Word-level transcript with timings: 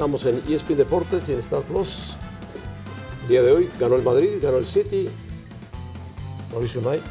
Estamos 0.00 0.24
en 0.24 0.42
ESPN 0.48 0.78
Deportes 0.78 1.28
y 1.28 1.34
en 1.34 1.40
Star 1.40 1.60
Plus. 1.60 2.16
El 3.20 3.28
día 3.28 3.42
de 3.42 3.52
hoy 3.52 3.68
ganó 3.78 3.96
el 3.96 4.02
Madrid, 4.02 4.38
ganó 4.40 4.56
el 4.56 4.64
City. 4.64 5.10
Mauricio 6.50 6.80
May. 6.80 7.02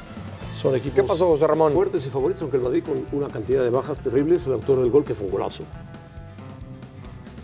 Son 0.51 0.73
equipos 0.73 0.95
¿Qué 0.95 1.03
pasó, 1.03 1.27
José 1.27 1.45
Ramón? 1.45 1.71
fuertes 1.71 2.07
y 2.07 2.09
favoritos, 2.09 2.41
aunque 2.41 2.57
el 2.57 2.63
Madrid 2.63 2.83
con 2.83 3.05
una 3.11 3.27
cantidad 3.31 3.61
de 3.61 3.69
bajas 3.69 4.01
terribles. 4.01 4.47
El 4.47 4.53
autor 4.53 4.79
del 4.79 4.89
gol, 4.89 5.03
que 5.03 5.13
fue 5.13 5.27
un 5.27 5.31
golazo. 5.33 5.65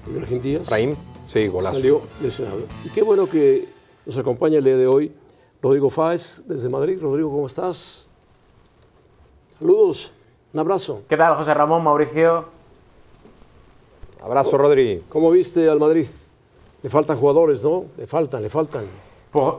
Ibrahim 0.07 0.41
Díaz. 0.41 0.67
Raim, 0.67 0.95
sí, 1.27 1.47
golazo. 1.47 1.75
Salió 1.75 2.01
lesionado. 2.23 2.61
Y 2.83 2.89
qué 2.89 3.03
bueno 3.03 3.29
que 3.29 3.69
nos 4.07 4.17
acompaña 4.17 4.57
el 4.57 4.63
día 4.63 4.77
de 4.77 4.87
hoy 4.87 5.13
Rodrigo 5.61 5.91
Fáez 5.91 6.41
desde 6.47 6.69
Madrid. 6.69 6.97
Rodrigo, 6.99 7.29
¿cómo 7.29 7.45
estás? 7.45 8.09
Saludos, 9.59 10.11
un 10.53 10.59
abrazo. 10.59 11.03
¿Qué 11.07 11.15
tal, 11.15 11.35
José 11.35 11.53
Ramón, 11.53 11.83
Mauricio? 11.83 12.54
Abrazo, 14.25 14.57
Rodri. 14.57 15.03
¿Cómo 15.07 15.29
viste 15.29 15.69
al 15.69 15.79
Madrid? 15.79 16.07
Le 16.81 16.89
faltan 16.89 17.15
jugadores, 17.15 17.63
¿no? 17.63 17.85
Le 17.95 18.07
faltan, 18.07 18.41
le 18.41 18.49
faltan. 18.49 18.85
Pues, 19.31 19.53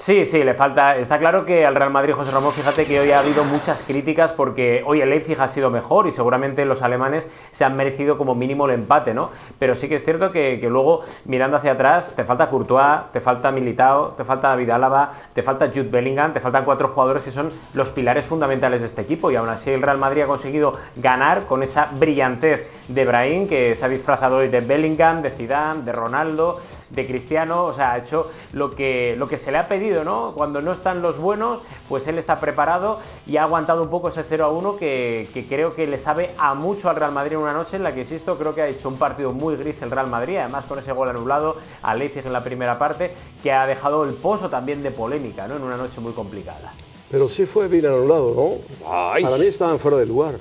Sí, 0.00 0.24
sí, 0.24 0.42
le 0.42 0.54
falta. 0.54 0.96
Está 0.96 1.18
claro 1.18 1.44
que 1.44 1.66
al 1.66 1.74
Real 1.74 1.90
Madrid, 1.90 2.14
José 2.14 2.30
Ramón, 2.30 2.52
fíjate 2.52 2.86
que 2.86 2.98
hoy 2.98 3.10
ha 3.10 3.18
habido 3.18 3.44
muchas 3.44 3.82
críticas 3.82 4.32
porque 4.32 4.82
hoy 4.86 5.02
el 5.02 5.10
Leipzig 5.10 5.38
ha 5.38 5.46
sido 5.46 5.68
mejor 5.68 6.06
y 6.06 6.10
seguramente 6.10 6.64
los 6.64 6.80
alemanes 6.80 7.30
se 7.50 7.66
han 7.66 7.76
merecido 7.76 8.16
como 8.16 8.34
mínimo 8.34 8.64
el 8.64 8.72
empate, 8.72 9.12
¿no? 9.12 9.28
Pero 9.58 9.74
sí 9.74 9.90
que 9.90 9.96
es 9.96 10.04
cierto 10.04 10.32
que, 10.32 10.58
luego, 10.70 11.02
mirando 11.26 11.58
hacia 11.58 11.72
atrás, 11.72 12.14
te 12.16 12.24
falta 12.24 12.48
Courtois, 12.48 13.12
te 13.12 13.20
falta 13.20 13.52
Militao, 13.52 14.12
te 14.16 14.24
falta 14.24 14.48
David 14.48 14.70
Álava, 14.70 15.12
te 15.34 15.42
falta 15.42 15.66
Jude 15.68 15.90
Bellingham, 15.90 16.32
te 16.32 16.40
faltan 16.40 16.64
cuatro 16.64 16.88
jugadores 16.88 17.22
que 17.22 17.30
son 17.30 17.50
los 17.74 17.90
pilares 17.90 18.24
fundamentales 18.24 18.80
de 18.80 18.86
este 18.86 19.02
equipo 19.02 19.30
y 19.30 19.36
aún 19.36 19.50
así 19.50 19.70
el 19.70 19.82
Real 19.82 19.98
Madrid 19.98 20.22
ha 20.22 20.26
conseguido 20.26 20.78
ganar 20.96 21.44
con 21.44 21.62
esa 21.62 21.90
brillantez 21.92 22.72
de 22.88 23.04
Brahim 23.04 23.46
que 23.46 23.76
se 23.76 23.84
ha 23.84 23.88
disfrazado 23.90 24.38
hoy 24.38 24.48
de 24.48 24.60
Bellingham, 24.60 25.20
de 25.20 25.28
Zidane, 25.30 25.82
de 25.82 25.92
Ronaldo 25.92 26.58
de 26.90 27.06
Cristiano, 27.06 27.64
o 27.64 27.72
sea, 27.72 27.92
ha 27.92 27.98
hecho 27.98 28.30
lo 28.52 28.74
que, 28.74 29.14
lo 29.16 29.28
que 29.28 29.38
se 29.38 29.50
le 29.50 29.58
ha 29.58 29.68
pedido, 29.68 30.04
¿no? 30.04 30.32
Cuando 30.34 30.60
no 30.60 30.72
están 30.72 31.02
los 31.02 31.18
buenos, 31.18 31.60
pues 31.88 32.06
él 32.08 32.18
está 32.18 32.36
preparado 32.36 33.00
y 33.26 33.36
ha 33.36 33.44
aguantado 33.44 33.82
un 33.82 33.90
poco 33.90 34.08
ese 34.08 34.24
0 34.28 34.44
a 34.44 34.50
1 34.50 34.76
que, 34.76 35.28
que 35.32 35.46
creo 35.46 35.74
que 35.74 35.86
le 35.86 35.98
sabe 35.98 36.34
a 36.38 36.54
mucho 36.54 36.90
al 36.90 36.96
Real 36.96 37.12
Madrid 37.12 37.34
en 37.34 37.42
una 37.42 37.52
noche 37.52 37.76
en 37.76 37.82
la 37.82 37.94
que, 37.94 38.00
insisto, 38.00 38.36
creo 38.36 38.54
que 38.54 38.62
ha 38.62 38.68
hecho 38.68 38.88
un 38.88 38.96
partido 38.96 39.32
muy 39.32 39.56
gris 39.56 39.80
el 39.82 39.90
Real 39.90 40.08
Madrid, 40.08 40.36
además 40.36 40.64
con 40.66 40.78
ese 40.78 40.92
gol 40.92 41.08
anulado 41.08 41.56
a 41.82 41.94
Leipzig 41.94 42.26
en 42.26 42.32
la 42.32 42.42
primera 42.42 42.78
parte, 42.78 43.12
que 43.42 43.52
ha 43.52 43.66
dejado 43.66 44.04
el 44.04 44.14
pozo 44.14 44.48
también 44.48 44.82
de 44.82 44.90
polémica, 44.90 45.46
¿no? 45.46 45.56
En 45.56 45.62
una 45.62 45.76
noche 45.76 46.00
muy 46.00 46.12
complicada. 46.12 46.72
Pero 47.10 47.28
sí 47.28 47.46
fue 47.46 47.66
bien 47.66 47.86
anulado, 47.86 48.34
¿no? 48.34 48.88
Ay. 48.88 49.24
Para 49.24 49.36
mí 49.36 49.46
estaban 49.46 49.78
fuera 49.78 49.96
de 49.96 50.06
lugar. 50.06 50.36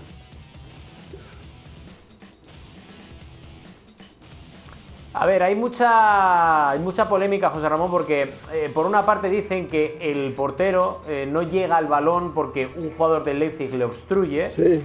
A 5.21 5.25
ver, 5.25 5.43
hay 5.43 5.53
mucha, 5.53 6.69
hay 6.69 6.79
mucha 6.79 7.09
polémica, 7.09 7.49
José 7.49 7.67
Ramón, 7.67 7.91
porque 7.91 8.31
eh, 8.53 8.71
por 8.73 8.85
una 8.85 9.05
parte 9.05 9.29
dicen 9.29 9.67
que 9.67 9.97
el 9.99 10.31
portero 10.33 11.01
eh, 11.09 11.27
no 11.29 11.41
llega 11.41 11.75
al 11.75 11.87
balón 11.87 12.33
porque 12.33 12.69
un 12.77 12.91
jugador 12.95 13.23
del 13.23 13.39
Leipzig 13.39 13.73
le 13.73 13.83
obstruye, 13.83 14.49
Sí. 14.49 14.81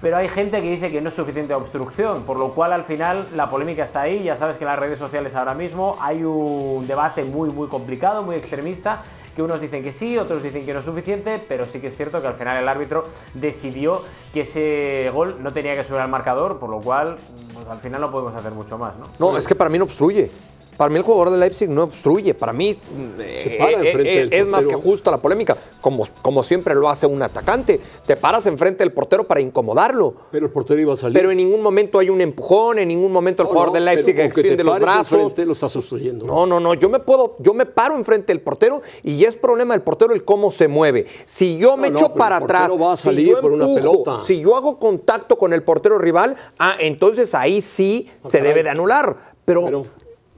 pero 0.00 0.18
hay 0.18 0.28
gente 0.28 0.60
que 0.62 0.70
dice 0.70 0.92
que 0.92 1.00
no 1.00 1.08
es 1.08 1.14
suficiente 1.16 1.52
obstrucción, 1.52 2.22
por 2.22 2.38
lo 2.38 2.50
cual 2.50 2.72
al 2.74 2.84
final 2.84 3.26
la 3.34 3.50
polémica 3.50 3.82
está 3.82 4.02
ahí, 4.02 4.22
ya 4.22 4.36
sabes 4.36 4.56
que 4.56 4.62
en 4.62 4.68
las 4.70 4.78
redes 4.78 5.00
sociales 5.00 5.34
ahora 5.34 5.54
mismo 5.54 5.96
hay 6.00 6.22
un 6.22 6.86
debate 6.86 7.24
muy 7.24 7.50
muy 7.50 7.66
complicado, 7.66 8.22
muy 8.22 8.36
extremista, 8.36 9.02
que 9.36 9.42
unos 9.42 9.60
dicen 9.60 9.84
que 9.84 9.92
sí, 9.92 10.16
otros 10.16 10.42
dicen 10.42 10.64
que 10.64 10.72
no 10.72 10.80
es 10.80 10.86
suficiente, 10.86 11.40
pero 11.46 11.66
sí 11.66 11.78
que 11.78 11.88
es 11.88 11.96
cierto 11.96 12.22
que 12.22 12.26
al 12.26 12.34
final 12.34 12.56
el 12.56 12.66
árbitro 12.66 13.04
decidió 13.34 14.02
que 14.32 14.40
ese 14.40 15.10
gol 15.12 15.36
no 15.42 15.52
tenía 15.52 15.76
que 15.76 15.84
subir 15.84 16.00
al 16.00 16.08
marcador, 16.08 16.58
por 16.58 16.70
lo 16.70 16.80
cual 16.80 17.18
pues, 17.52 17.66
al 17.68 17.78
final 17.78 18.00
no 18.00 18.10
podemos 18.10 18.34
hacer 18.34 18.52
mucho 18.52 18.78
más, 18.78 18.94
¿no? 18.96 19.06
No, 19.18 19.36
es 19.36 19.46
que 19.46 19.54
para 19.54 19.68
mí 19.68 19.78
no 19.78 19.84
obstruye. 19.84 20.30
Para 20.76 20.90
mí 20.90 20.96
el 20.96 21.02
jugador 21.02 21.30
de 21.30 21.38
Leipzig 21.38 21.68
no 21.70 21.84
obstruye. 21.84 22.34
Para 22.34 22.52
mí 22.52 22.70
eh, 23.18 23.40
Se 23.42 23.50
para 23.56 23.70
eh, 23.72 23.88
enfrente 23.88 24.22
eh, 24.22 24.28
es 24.40 24.46
más 24.46 24.66
que 24.66 24.74
justa 24.74 25.10
la 25.10 25.18
polémica, 25.18 25.56
como, 25.80 26.04
como 26.22 26.42
siempre 26.42 26.74
lo 26.74 26.88
hace 26.88 27.06
un 27.06 27.22
atacante. 27.22 27.80
Te 28.06 28.16
paras 28.16 28.46
enfrente 28.46 28.84
del 28.84 28.92
portero 28.92 29.24
para 29.26 29.40
incomodarlo. 29.40 30.14
Pero 30.30 30.46
el 30.46 30.52
portero 30.52 30.80
iba 30.80 30.92
a 30.92 30.96
salir. 30.96 31.14
Pero 31.18 31.30
en 31.30 31.38
ningún 31.38 31.62
momento 31.62 31.98
hay 31.98 32.10
un 32.10 32.20
empujón, 32.20 32.78
en 32.78 32.88
ningún 32.88 33.12
momento 33.12 33.42
el 33.42 33.46
No, 33.46 33.50
jugador 33.52 33.68
no, 33.70 33.74
de 33.74 33.80
Leipzig 33.80 34.18
extiende 34.20 34.62
los 34.64 34.78
brazos. 34.78 35.12
enfrente, 35.12 35.46
lo 35.46 35.52
estás 35.52 35.74
obstruyendo. 35.76 36.26
No, 36.26 36.46
no, 36.46 36.60
no, 36.60 36.74
yo 36.74 36.88
me 36.88 36.98
puedo, 37.00 37.36
yo 37.38 37.54
me 37.54 37.66
paro 37.66 37.96
enfrente 37.96 38.32
del 38.32 38.40
portero 38.42 38.82
y 39.02 39.16
ya 39.18 39.28
es 39.28 39.36
problema 39.36 39.74
del 39.74 39.82
portero 39.82 40.12
el 40.14 40.24
cómo 40.24 40.50
se 40.50 40.68
mueve. 40.68 41.06
Si 41.24 41.56
yo 41.58 41.76
me 41.76 41.90
No, 41.90 41.98
echo 41.98 42.12
para 42.14 42.36
el 42.38 42.42
atrás, 42.44 42.72
va 42.80 42.92
a 42.92 42.96
si 42.96 43.04
salir 43.04 43.28
yo 43.28 43.40
por 43.40 43.52
una 43.52 43.66
pelota. 43.66 44.18
si 44.20 44.40
yo 44.40 44.56
hago 44.56 44.78
contacto 44.78 45.36
con 45.38 45.52
el 45.52 45.62
portero 45.62 45.98
rival, 45.98 46.36
ah, 46.58 46.76
entonces 46.78 47.34
ahí 47.34 47.60
sí 47.60 48.10
se 48.24 48.38
caray. 48.38 48.48
debe 48.48 48.62
de 48.64 48.70
anular. 48.70 49.34
Pero, 49.44 49.64
Pero 49.64 49.86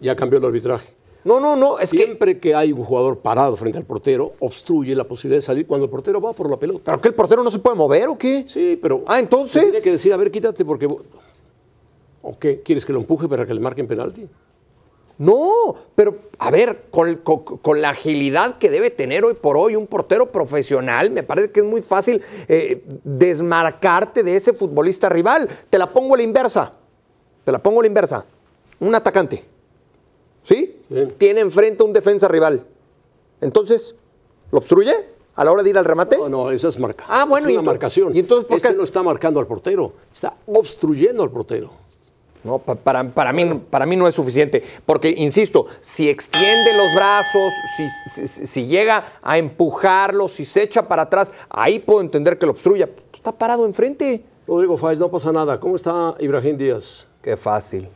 ya 0.00 0.14
cambió 0.16 0.38
el 0.38 0.44
arbitraje. 0.44 0.92
no, 1.24 1.40
no, 1.40 1.56
no, 1.56 1.78
es 1.78 1.90
que 1.90 1.98
Siempre 1.98 2.38
que... 2.38 2.54
hay 2.54 2.72
un 2.72 2.84
jugador 2.84 3.18
parado 3.18 3.56
frente 3.56 3.78
al 3.78 3.84
portero, 3.84 4.32
obstruye 4.40 4.94
la 4.94 5.04
posibilidad 5.04 5.38
de 5.38 5.46
salir 5.46 5.66
cuando 5.66 5.84
el 5.84 5.90
portero 5.90 6.20
va 6.20 6.32
por 6.32 6.48
la 6.50 6.56
pelota. 6.58 6.82
¿pero 6.92 7.00
que 7.00 7.08
el 7.08 7.14
portero 7.14 7.42
no 7.42 7.50
se 7.50 7.58
puede 7.58 7.76
mover 7.76 8.08
o 8.08 8.16
qué? 8.18 8.44
Sí, 8.46 8.78
pero. 8.80 9.02
Ah, 9.06 9.18
entonces. 9.18 9.62
Tiene 9.62 9.80
que 9.82 9.90
decir, 9.92 10.12
a 10.12 10.16
ver, 10.16 10.30
quítate 10.30 10.64
porque. 10.64 10.86
¿O 12.22 12.38
qué? 12.38 12.60
¿Quieres 12.62 12.84
que 12.84 12.92
lo 12.92 12.98
empuje 13.00 13.28
para 13.28 13.46
que 13.46 13.54
le 13.54 13.60
marquen 13.60 13.86
penalti? 13.86 14.28
No, 15.18 15.74
pero 15.96 16.16
a 16.38 16.50
ver, 16.52 16.84
con, 16.90 17.16
con- 17.16 17.42
con 17.58 17.80
la 17.82 17.90
agilidad 17.90 18.58
que 18.58 18.70
debe 18.70 18.90
tener 18.90 19.24
hoy 19.24 19.34
por 19.34 19.56
hoy 19.56 19.74
un 19.74 19.88
portero 19.88 20.30
profesional, 20.30 21.10
me 21.10 21.24
parece 21.24 21.50
que 21.50 21.58
es 21.60 21.66
muy 21.66 21.82
fácil 21.82 22.22
eh, 22.46 22.84
desmarcarte 23.02 24.22
de 24.22 24.36
ese 24.36 24.52
futbolista 24.52 25.08
rival. 25.08 25.48
Te 25.70 25.76
la 25.78 25.92
pongo 25.92 26.14
a 26.14 26.18
la 26.18 26.22
inversa. 26.22 26.72
Te 27.42 27.50
la 27.50 27.58
pongo 27.60 27.80
a 27.80 27.82
la 27.82 27.88
inversa. 27.88 28.24
Un 28.78 28.94
atacante. 28.94 29.44
¿Sí? 30.48 30.80
Sí. 30.88 31.08
Tiene 31.18 31.40
enfrente 31.40 31.82
un 31.84 31.92
defensa 31.92 32.26
rival. 32.26 32.64
Entonces, 33.40 33.94
¿lo 34.50 34.58
obstruye 34.58 34.94
a 35.36 35.44
la 35.44 35.52
hora 35.52 35.62
de 35.62 35.70
ir 35.70 35.76
al 35.78 35.84
remate? 35.84 36.16
No, 36.16 36.28
no, 36.28 36.50
eso 36.50 36.68
es 36.68 36.78
marca. 36.78 37.04
Ah, 37.06 37.24
bueno, 37.26 37.46
es 37.48 37.52
y 37.52 37.56
una 37.56 37.62
marcación. 37.66 38.16
y 38.16 38.20
entonces, 38.20 38.46
¿por 38.46 38.56
este 38.56 38.70
qué? 38.70 38.74
no 38.74 38.84
está 38.84 39.02
marcando 39.02 39.38
al 39.40 39.46
portero, 39.46 39.92
está 40.12 40.34
obstruyendo 40.46 41.22
al 41.22 41.30
portero. 41.30 41.70
No, 42.44 42.58
pa- 42.60 42.76
para, 42.76 43.02
para, 43.12 43.32
mí, 43.32 43.60
para 43.68 43.84
mí 43.84 43.96
no 43.96 44.08
es 44.08 44.14
suficiente. 44.14 44.62
Porque, 44.86 45.10
insisto, 45.10 45.66
si 45.80 46.08
extiende 46.08 46.72
los 46.76 46.94
brazos, 46.94 47.52
si, 47.76 48.26
si- 48.26 48.46
si 48.46 48.66
llega 48.66 49.18
a 49.20 49.36
empujarlo, 49.38 50.28
si 50.28 50.44
se 50.44 50.62
echa 50.62 50.86
para 50.88 51.02
atrás, 51.02 51.30
ahí 51.50 51.78
puedo 51.80 52.00
entender 52.00 52.38
que 52.38 52.46
lo 52.46 52.52
obstruya. 52.52 52.88
Está 53.12 53.32
parado 53.32 53.66
enfrente. 53.66 54.24
Rodrigo 54.46 54.78
Fáez, 54.78 54.98
no 54.98 55.10
pasa 55.10 55.30
nada. 55.32 55.60
¿Cómo 55.60 55.76
está 55.76 56.14
Ibrahim 56.20 56.56
Díaz? 56.56 57.06
Qué 57.20 57.36
fácil. 57.36 57.88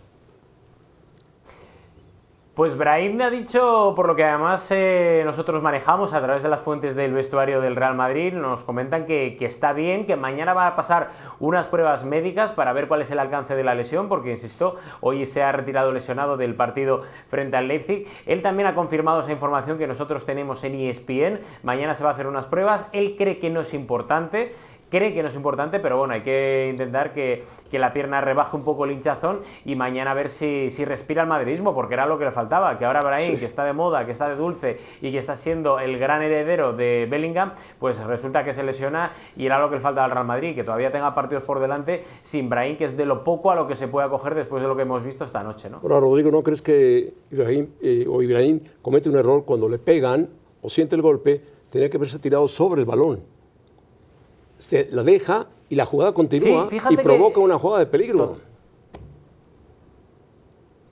Pues 2.55 2.77
Brahim 2.77 3.19
ha 3.23 3.31
dicho, 3.31 3.95
por 3.97 4.07
lo 4.07 4.15
que 4.15 4.25
además 4.25 4.67
eh, 4.69 5.23
nosotros 5.25 5.63
manejamos 5.63 6.13
a 6.13 6.21
través 6.21 6.43
de 6.43 6.51
las 6.51 6.61
fuentes 6.61 6.95
del 6.95 7.15
vestuario 7.15 7.63
del 7.63 7.77
Real 7.77 7.95
Madrid, 7.95 8.35
nos 8.35 8.63
comentan 8.63 9.07
que, 9.07 9.37
que 9.39 9.47
está 9.47 9.73
bien, 9.73 10.05
que 10.05 10.17
mañana 10.17 10.53
va 10.53 10.67
a 10.67 10.77
pasar 10.77 11.13
unas 11.41 11.65
pruebas 11.69 12.05
médicas 12.05 12.53
para 12.53 12.75
ver 12.75 12.89
cuál 12.89 13.01
es 13.01 13.11
el 13.11 13.21
alcance 13.21 13.55
de 13.55 13.65
la 13.65 13.75
lesión, 13.75 14.11
porque 14.11 14.33
insisto, 14.33 14.77
hoy 15.01 15.25
se 15.25 15.43
ha 15.43 15.51
retirado 15.51 15.93
lesionado 15.93 16.37
del 16.37 16.55
partido 16.55 17.05
frente 17.31 17.57
al 17.57 17.69
Leipzig. 17.69 18.07
Él 18.27 18.43
también 18.43 18.67
ha 18.67 18.75
confirmado 18.75 19.23
esa 19.23 19.33
información 19.33 19.79
que 19.79 19.87
nosotros 19.87 20.27
tenemos 20.27 20.63
en 20.63 20.75
ESPN. 20.75 21.41
Mañana 21.63 21.95
se 21.95 22.05
va 22.05 22.11
a 22.11 22.13
hacer 22.13 22.27
unas 22.27 22.45
pruebas. 22.45 22.87
Él 22.93 23.15
cree 23.17 23.39
que 23.39 23.49
no 23.49 23.63
es 23.63 23.73
importante 23.73 24.55
cree 24.93 25.15
que 25.15 25.23
no 25.23 25.31
es 25.31 25.35
importante, 25.35 25.81
pero 25.81 25.97
bueno, 25.97 26.13
hay 26.13 26.21
que 26.21 26.69
intentar 26.71 27.15
que, 27.15 27.45
que 27.71 27.79
la 27.79 27.95
pierna 27.95 28.21
rebaje 28.21 28.55
un 28.55 28.63
poco 28.63 28.85
el 28.85 28.91
hinchazón 28.91 29.41
y 29.65 29.75
mañana 29.75 30.11
a 30.11 30.15
ver 30.15 30.29
si, 30.29 30.71
si 30.71 30.85
respira 30.85 31.23
el 31.23 31.29
madridismo, 31.29 31.75
porque 31.75 31.95
era 31.95 32.05
lo 32.05 32.19
que 32.19 32.27
le 32.27 32.31
faltaba, 32.31 32.79
que 32.79 32.85
ahora 32.85 33.01
Brahim, 33.01 33.39
que 33.39 33.47
está 33.47 33.65
de 33.65 33.73
moda, 33.73 34.05
que 34.05 34.13
está 34.13 34.29
de 34.29 34.37
dulce 34.37 34.79
y 35.01 35.11
que 35.11 35.17
está 35.17 35.35
siendo 35.35 35.79
el 35.79 35.99
gran 35.99 36.21
heredero 36.21 36.75
de 36.75 37.09
Bellingham, 37.11 37.55
pues 37.79 37.99
resulta 38.05 38.45
que 38.45 38.53
se 38.53 38.63
lesiona 38.63 39.13
y 39.35 39.47
era 39.47 39.59
lo 39.59 39.71
que 39.71 39.77
le 39.77 39.81
falta 39.81 40.05
al 40.05 40.11
Real 40.11 40.27
Madrid, 40.27 40.55
que 40.55 40.63
todavía 40.63 40.93
tenga 40.93 41.15
partidos 41.15 41.45
por 41.45 41.59
delante 41.59 42.05
sin 42.23 42.51
Brahim, 42.51 42.77
que 42.77 42.85
es 42.85 42.95
de 42.95 43.07
lo 43.07 43.25
poco 43.25 43.51
a 43.51 43.55
lo 43.55 43.67
que 43.67 43.77
se 43.77 43.89
puede 43.89 44.07
acoger 44.07 44.35
después 44.35 44.61
de 44.61 44.69
lo 44.69 44.77
que 44.77 44.83
hemos 44.83 45.03
visto 45.03 45.25
esta 45.25 45.43
noche. 45.43 45.71
¿no? 45.71 45.79
Ahora, 45.83 46.01
Rodrigo, 46.01 46.31
¿no 46.31 46.43
crees 46.43 46.61
que 46.61 47.15
Ibrahim, 47.31 47.69
eh, 47.81 48.05
o 48.07 48.21
Ibrahim 48.21 48.61
comete 48.83 49.09
un 49.09 49.17
error 49.17 49.47
cuando 49.47 49.71
le 49.71 49.79
pegan 49.79 50.29
o 50.61 50.69
siente 50.69 50.97
el 50.97 51.01
golpe? 51.01 51.41
Tenía 51.71 51.89
que 51.89 51.97
haberse 51.97 52.19
tirado 52.19 52.47
sobre 52.47 52.83
el 52.83 52.87
balón. 52.87 53.33
Se 54.63 54.87
la 54.93 55.03
deja 55.03 55.47
y 55.69 55.75
la 55.75 55.85
jugada 55.85 56.15
continúa 56.15 56.69
Sí, 56.71 56.77
y 56.91 56.97
que- 56.97 57.03
provoca 57.03 57.41
una 57.41 57.59
jugada 57.59 57.81
de 57.81 57.87
peligro. 57.87 58.37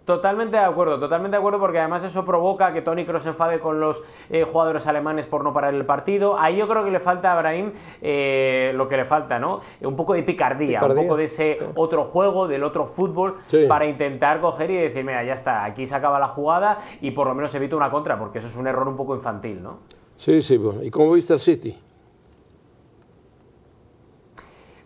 Totalmente 0.05 0.57
de 0.57 0.65
acuerdo, 0.65 0.99
totalmente 0.99 1.37
de 1.37 1.39
acuerdo 1.39 1.61
porque 1.61 1.79
además 1.79 2.03
eso 2.03 2.25
provoca 2.25 2.73
que 2.73 2.83
Tony 2.83 3.05
Kroos 3.07 3.23
se 3.23 3.29
enfade 3.29 3.61
con 3.61 3.79
los 3.79 4.03
eh, 4.29 4.43
jugadores 4.43 4.85
alemanes 4.89 5.27
por 5.27 5.45
no 5.45 5.53
parar 5.53 5.73
el 5.73 5.87
partido. 5.87 6.37
Ahí 6.37 6.57
yo 6.57 6.67
creo 6.67 6.83
que 6.85 6.91
le 6.91 6.99
falta 6.99 7.33
a 7.33 7.37
Brahim 7.41 7.71
eh, 8.03 8.73
lo 8.75 8.89
que 8.89 8.97
le 8.97 9.05
falta, 9.05 9.39
¿no? 9.39 9.61
Un 9.83 9.95
poco 9.95 10.15
de 10.15 10.25
picardía, 10.25 10.81
Picardía, 10.81 11.01
un 11.03 11.07
poco 11.07 11.17
de 11.17 11.25
ese 11.25 11.59
otro 11.77 12.07
juego, 12.07 12.49
del 12.49 12.65
otro 12.65 12.87
fútbol, 12.87 13.37
Sí. 13.47 13.67
para 13.69 13.87
intentar 13.87 14.41
coger 14.41 14.69
y 14.73 14.77
decir, 14.79 15.05
mira, 15.05 15.23
ya 15.23 15.35
está, 15.35 15.63
aquí 15.65 15.87
se 15.87 15.95
acaba 15.95 16.19
la 16.19 16.29
jugada 16.29 16.81
y 17.01 17.13
por 17.13 17.29
lo 17.29 17.35
menos 17.37 17.55
evita 17.55 17.77
una 17.77 17.91
contra, 17.93 18.19
porque 18.19 18.39
eso 18.39 18.49
es 18.49 18.57
un 18.57 18.67
error 18.67 18.89
un 18.89 18.97
poco 18.97 19.15
infantil, 19.15 19.63
¿no? 19.63 19.79
Sí, 20.17 20.43
sí, 20.43 20.57
bueno. 20.57 20.83
¿Y 20.83 20.91
cómo 20.91 21.13
viste 21.13 21.35
al 21.35 21.41
City? 21.41 21.79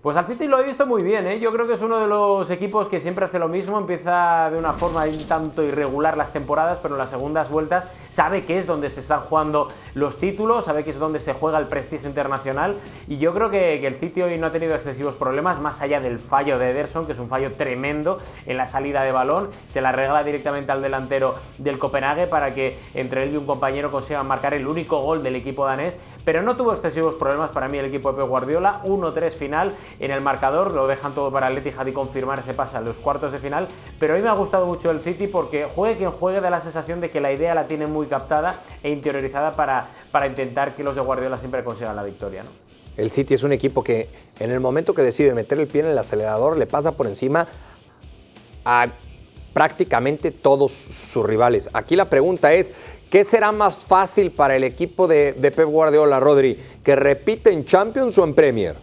Pues 0.04 0.18
al 0.18 0.26
City 0.26 0.46
lo 0.46 0.60
he 0.60 0.64
visto 0.64 0.84
muy 0.84 1.02
bien, 1.02 1.26
¿eh? 1.26 1.40
yo 1.40 1.50
creo 1.50 1.66
que 1.66 1.72
es 1.72 1.80
uno 1.80 1.98
de 1.98 2.06
los 2.06 2.50
equipos 2.50 2.88
que 2.88 3.00
siempre 3.00 3.24
hace 3.24 3.38
lo 3.38 3.48
mismo, 3.48 3.78
empieza 3.78 4.50
de 4.50 4.58
una 4.58 4.74
forma 4.74 5.04
un 5.04 5.26
tanto 5.26 5.62
irregular 5.62 6.18
las 6.18 6.30
temporadas, 6.30 6.78
pero 6.82 6.92
en 6.92 6.98
las 6.98 7.08
segundas 7.08 7.48
vueltas 7.48 7.86
sabe 8.14 8.44
que 8.44 8.58
es 8.58 8.66
donde 8.66 8.90
se 8.90 9.00
están 9.00 9.20
jugando 9.22 9.68
los 9.94 10.18
títulos, 10.18 10.66
sabe 10.66 10.84
que 10.84 10.90
es 10.90 10.98
donde 10.98 11.18
se 11.18 11.34
juega 11.34 11.58
el 11.58 11.66
prestigio 11.66 12.08
internacional. 12.08 12.76
Y 13.08 13.18
yo 13.18 13.34
creo 13.34 13.50
que, 13.50 13.80
que 13.80 13.88
el 13.88 13.96
City 13.96 14.22
hoy 14.22 14.38
no 14.38 14.46
ha 14.46 14.52
tenido 14.52 14.74
excesivos 14.74 15.14
problemas, 15.14 15.60
más 15.60 15.80
allá 15.80 15.98
del 15.98 16.20
fallo 16.20 16.58
de 16.58 16.70
Ederson, 16.70 17.06
que 17.06 17.12
es 17.12 17.18
un 17.18 17.28
fallo 17.28 17.52
tremendo 17.54 18.18
en 18.46 18.56
la 18.56 18.68
salida 18.68 19.02
de 19.02 19.10
balón, 19.10 19.48
se 19.68 19.80
la 19.80 19.90
regala 19.90 20.22
directamente 20.22 20.70
al 20.70 20.80
delantero 20.80 21.34
del 21.58 21.78
Copenhague 21.78 22.28
para 22.28 22.54
que 22.54 22.78
entre 22.94 23.24
él 23.24 23.34
y 23.34 23.36
un 23.36 23.46
compañero 23.46 23.90
consigan 23.90 24.26
marcar 24.26 24.54
el 24.54 24.66
único 24.66 25.00
gol 25.00 25.24
del 25.24 25.34
equipo 25.34 25.66
danés, 25.66 25.96
pero 26.24 26.42
no 26.42 26.56
tuvo 26.56 26.72
excesivos 26.72 27.14
problemas 27.14 27.50
para 27.50 27.68
mí 27.68 27.78
el 27.78 27.86
equipo 27.86 28.12
de 28.12 28.18
Pep 28.18 28.28
Guardiola, 28.28 28.80
1-3 28.84 29.32
final 29.32 29.72
en 29.98 30.12
el 30.12 30.20
marcador, 30.20 30.72
lo 30.72 30.86
dejan 30.86 31.14
todo 31.14 31.32
para 31.32 31.48
el 31.48 31.58
Etihad 31.58 31.86
y 31.86 31.92
confirmar 31.92 32.42
se 32.42 32.54
pasa 32.54 32.78
a 32.78 32.80
los 32.80 32.96
cuartos 32.96 33.32
de 33.32 33.38
final, 33.38 33.66
pero 33.98 34.14
a 34.14 34.16
mí 34.16 34.22
me 34.22 34.28
ha 34.28 34.34
gustado 34.34 34.66
mucho 34.66 34.90
el 34.92 35.00
City 35.00 35.26
porque 35.26 35.64
juegue 35.64 35.96
quien 35.96 36.10
juegue 36.12 36.40
da 36.40 36.50
la 36.50 36.60
sensación 36.60 37.00
de 37.00 37.10
que 37.10 37.20
la 37.20 37.32
idea 37.32 37.54
la 37.54 37.66
tiene 37.66 37.86
muy 37.86 38.03
captada 38.06 38.60
e 38.82 38.90
interiorizada 38.90 39.54
para, 39.56 39.88
para 40.10 40.26
intentar 40.26 40.74
que 40.74 40.82
los 40.84 40.94
de 40.94 41.00
Guardiola 41.00 41.36
siempre 41.36 41.62
consigan 41.64 41.96
la 41.96 42.02
victoria. 42.02 42.42
¿no? 42.42 42.50
El 42.96 43.10
City 43.10 43.34
es 43.34 43.42
un 43.42 43.52
equipo 43.52 43.82
que 43.82 44.08
en 44.38 44.50
el 44.50 44.60
momento 44.60 44.94
que 44.94 45.02
decide 45.02 45.34
meter 45.34 45.58
el 45.58 45.66
pie 45.66 45.82
en 45.82 45.88
el 45.88 45.98
acelerador 45.98 46.56
le 46.56 46.66
pasa 46.66 46.92
por 46.92 47.06
encima 47.06 47.46
a 48.64 48.86
prácticamente 49.52 50.30
todos 50.30 50.72
sus 50.72 51.24
rivales. 51.24 51.68
Aquí 51.72 51.96
la 51.96 52.10
pregunta 52.10 52.52
es, 52.52 52.72
¿qué 53.10 53.24
será 53.24 53.52
más 53.52 53.76
fácil 53.76 54.30
para 54.32 54.56
el 54.56 54.64
equipo 54.64 55.06
de, 55.06 55.32
de 55.32 55.50
Pep 55.50 55.68
Guardiola, 55.68 56.20
Rodri? 56.20 56.58
¿Que 56.82 56.96
repite 56.96 57.52
en 57.52 57.64
Champions 57.64 58.16
o 58.18 58.24
en 58.24 58.34
Premier? 58.34 58.76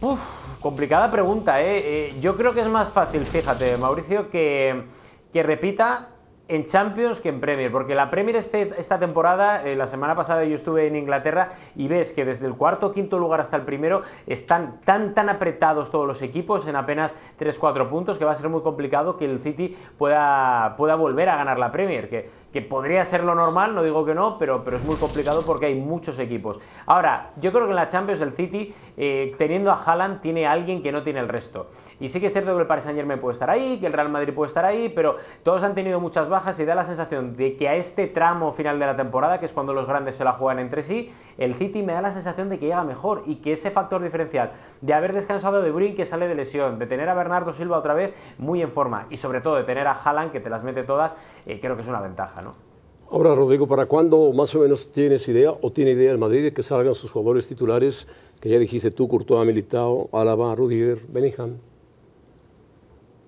Uf, 0.00 0.18
complicada 0.60 1.10
pregunta, 1.10 1.60
¿eh? 1.60 2.08
Eh, 2.08 2.14
Yo 2.20 2.36
creo 2.36 2.52
que 2.52 2.60
es 2.60 2.68
más 2.68 2.92
fácil, 2.92 3.24
fíjate, 3.24 3.76
Mauricio, 3.78 4.30
que, 4.30 4.84
que 5.32 5.42
repita 5.42 6.08
en 6.50 6.64
Champions 6.64 7.20
que 7.20 7.28
en 7.28 7.40
Premier, 7.40 7.70
porque 7.70 7.94
la 7.94 8.08
Premier 8.10 8.36
este- 8.36 8.72
esta 8.78 8.98
temporada, 8.98 9.64
eh, 9.64 9.76
la 9.76 9.86
semana 9.86 10.14
pasada 10.16 10.44
yo 10.44 10.54
estuve 10.54 10.86
en 10.86 10.96
Inglaterra 10.96 11.50
y 11.76 11.88
ves 11.88 12.14
que 12.14 12.24
desde 12.24 12.46
el 12.46 12.54
cuarto 12.54 12.86
o 12.86 12.92
quinto 12.92 13.18
lugar 13.18 13.42
hasta 13.42 13.56
el 13.58 13.64
primero 13.64 14.00
están 14.26 14.80
tan 14.86 15.12
tan 15.12 15.28
apretados 15.28 15.90
todos 15.90 16.06
los 16.06 16.22
equipos 16.22 16.66
en 16.66 16.74
apenas 16.76 17.14
3-4 17.38 17.90
puntos 17.90 18.18
que 18.18 18.24
va 18.24 18.32
a 18.32 18.34
ser 18.34 18.48
muy 18.48 18.62
complicado 18.62 19.18
que 19.18 19.26
el 19.26 19.40
City 19.40 19.76
pueda, 19.98 20.74
pueda 20.78 20.94
volver 20.94 21.28
a 21.28 21.36
ganar 21.36 21.58
la 21.58 21.70
Premier, 21.70 22.08
que, 22.08 22.30
que 22.50 22.62
podría 22.62 23.04
ser 23.04 23.24
lo 23.24 23.34
normal, 23.34 23.74
no 23.74 23.82
digo 23.82 24.06
que 24.06 24.14
no, 24.14 24.38
pero, 24.38 24.64
pero 24.64 24.78
es 24.78 24.84
muy 24.86 24.96
complicado 24.96 25.42
porque 25.44 25.66
hay 25.66 25.74
muchos 25.74 26.18
equipos. 26.18 26.58
Ahora, 26.86 27.32
yo 27.36 27.52
creo 27.52 27.64
que 27.64 27.70
en 27.72 27.76
la 27.76 27.88
Champions 27.88 28.22
el 28.22 28.32
City, 28.32 28.74
eh, 29.00 29.34
teniendo 29.38 29.70
a 29.70 29.80
Haaland, 29.80 30.20
tiene 30.20 30.46
a 30.46 30.52
alguien 30.52 30.82
que 30.82 30.90
no 30.90 31.04
tiene 31.04 31.20
el 31.20 31.28
resto. 31.28 31.68
Y 32.00 32.08
sí 32.08 32.20
que 32.20 32.26
es 32.26 32.32
cierto 32.32 32.52
que 32.54 32.60
el 32.60 32.66
Paris 32.66 32.84
Saint 32.84 32.98
Germain 32.98 33.20
puede 33.20 33.34
estar 33.34 33.48
ahí, 33.48 33.78
que 33.78 33.86
el 33.86 33.92
Real 33.92 34.08
Madrid 34.08 34.34
puede 34.34 34.48
estar 34.48 34.64
ahí, 34.64 34.88
pero 34.88 35.16
todos 35.44 35.62
han 35.62 35.74
tenido 35.74 36.00
muchas 36.00 36.28
bajas 36.28 36.58
y 36.58 36.64
da 36.64 36.74
la 36.74 36.84
sensación 36.84 37.36
de 37.36 37.56
que 37.56 37.68
a 37.68 37.76
este 37.76 38.08
tramo 38.08 38.52
final 38.52 38.78
de 38.78 38.86
la 38.86 38.96
temporada, 38.96 39.38
que 39.38 39.46
es 39.46 39.52
cuando 39.52 39.72
los 39.72 39.86
grandes 39.86 40.16
se 40.16 40.24
la 40.24 40.32
juegan 40.32 40.58
entre 40.58 40.82
sí, 40.82 41.12
el 41.38 41.54
City 41.54 41.82
me 41.82 41.92
da 41.92 42.02
la 42.02 42.10
sensación 42.10 42.48
de 42.48 42.58
que 42.58 42.66
llega 42.66 42.82
mejor 42.82 43.22
y 43.26 43.36
que 43.36 43.52
ese 43.52 43.70
factor 43.70 44.02
diferencial 44.02 44.52
de 44.80 44.94
haber 44.94 45.12
descansado 45.12 45.62
de 45.62 45.70
Bruyne 45.70 45.94
que 45.94 46.04
sale 46.04 46.26
de 46.26 46.34
lesión, 46.34 46.78
de 46.78 46.86
tener 46.86 47.08
a 47.08 47.14
Bernardo 47.14 47.52
Silva 47.52 47.78
otra 47.78 47.94
vez 47.94 48.14
muy 48.36 48.62
en 48.62 48.72
forma 48.72 49.06
y 49.10 49.16
sobre 49.16 49.40
todo 49.40 49.56
de 49.56 49.64
tener 49.64 49.86
a 49.86 49.92
Haaland 49.92 50.32
que 50.32 50.40
te 50.40 50.50
las 50.50 50.64
mete 50.64 50.82
todas, 50.82 51.14
eh, 51.46 51.60
creo 51.60 51.76
que 51.76 51.82
es 51.82 51.88
una 51.88 52.00
ventaja, 52.00 52.42
¿no? 52.42 52.67
Ahora, 53.10 53.34
Rodrigo, 53.34 53.66
¿para 53.66 53.86
cuándo 53.86 54.32
más 54.34 54.54
o 54.54 54.60
menos 54.60 54.92
tienes 54.92 55.26
idea 55.28 55.50
o 55.62 55.72
tiene 55.72 55.92
idea 55.92 56.12
el 56.12 56.18
Madrid 56.18 56.42
de 56.42 56.52
que 56.52 56.62
salgan 56.62 56.94
sus 56.94 57.10
jugadores 57.10 57.48
titulares 57.48 58.06
que 58.38 58.50
ya 58.50 58.58
dijiste 58.58 58.90
tú, 58.90 59.08
Courtois, 59.08 59.46
Militao, 59.46 60.10
Alaba, 60.12 60.54
Rudiger, 60.54 60.98
Bellingham? 61.08 61.56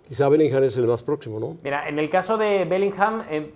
Quizá 0.06 0.28
Bellingham 0.28 0.64
es 0.64 0.76
el 0.76 0.86
más 0.86 1.02
próximo, 1.02 1.40
¿no? 1.40 1.56
Mira, 1.62 1.88
en 1.88 1.98
el 1.98 2.10
caso 2.10 2.36
de 2.36 2.66
Bellingham, 2.66 3.24
eh, 3.30 3.54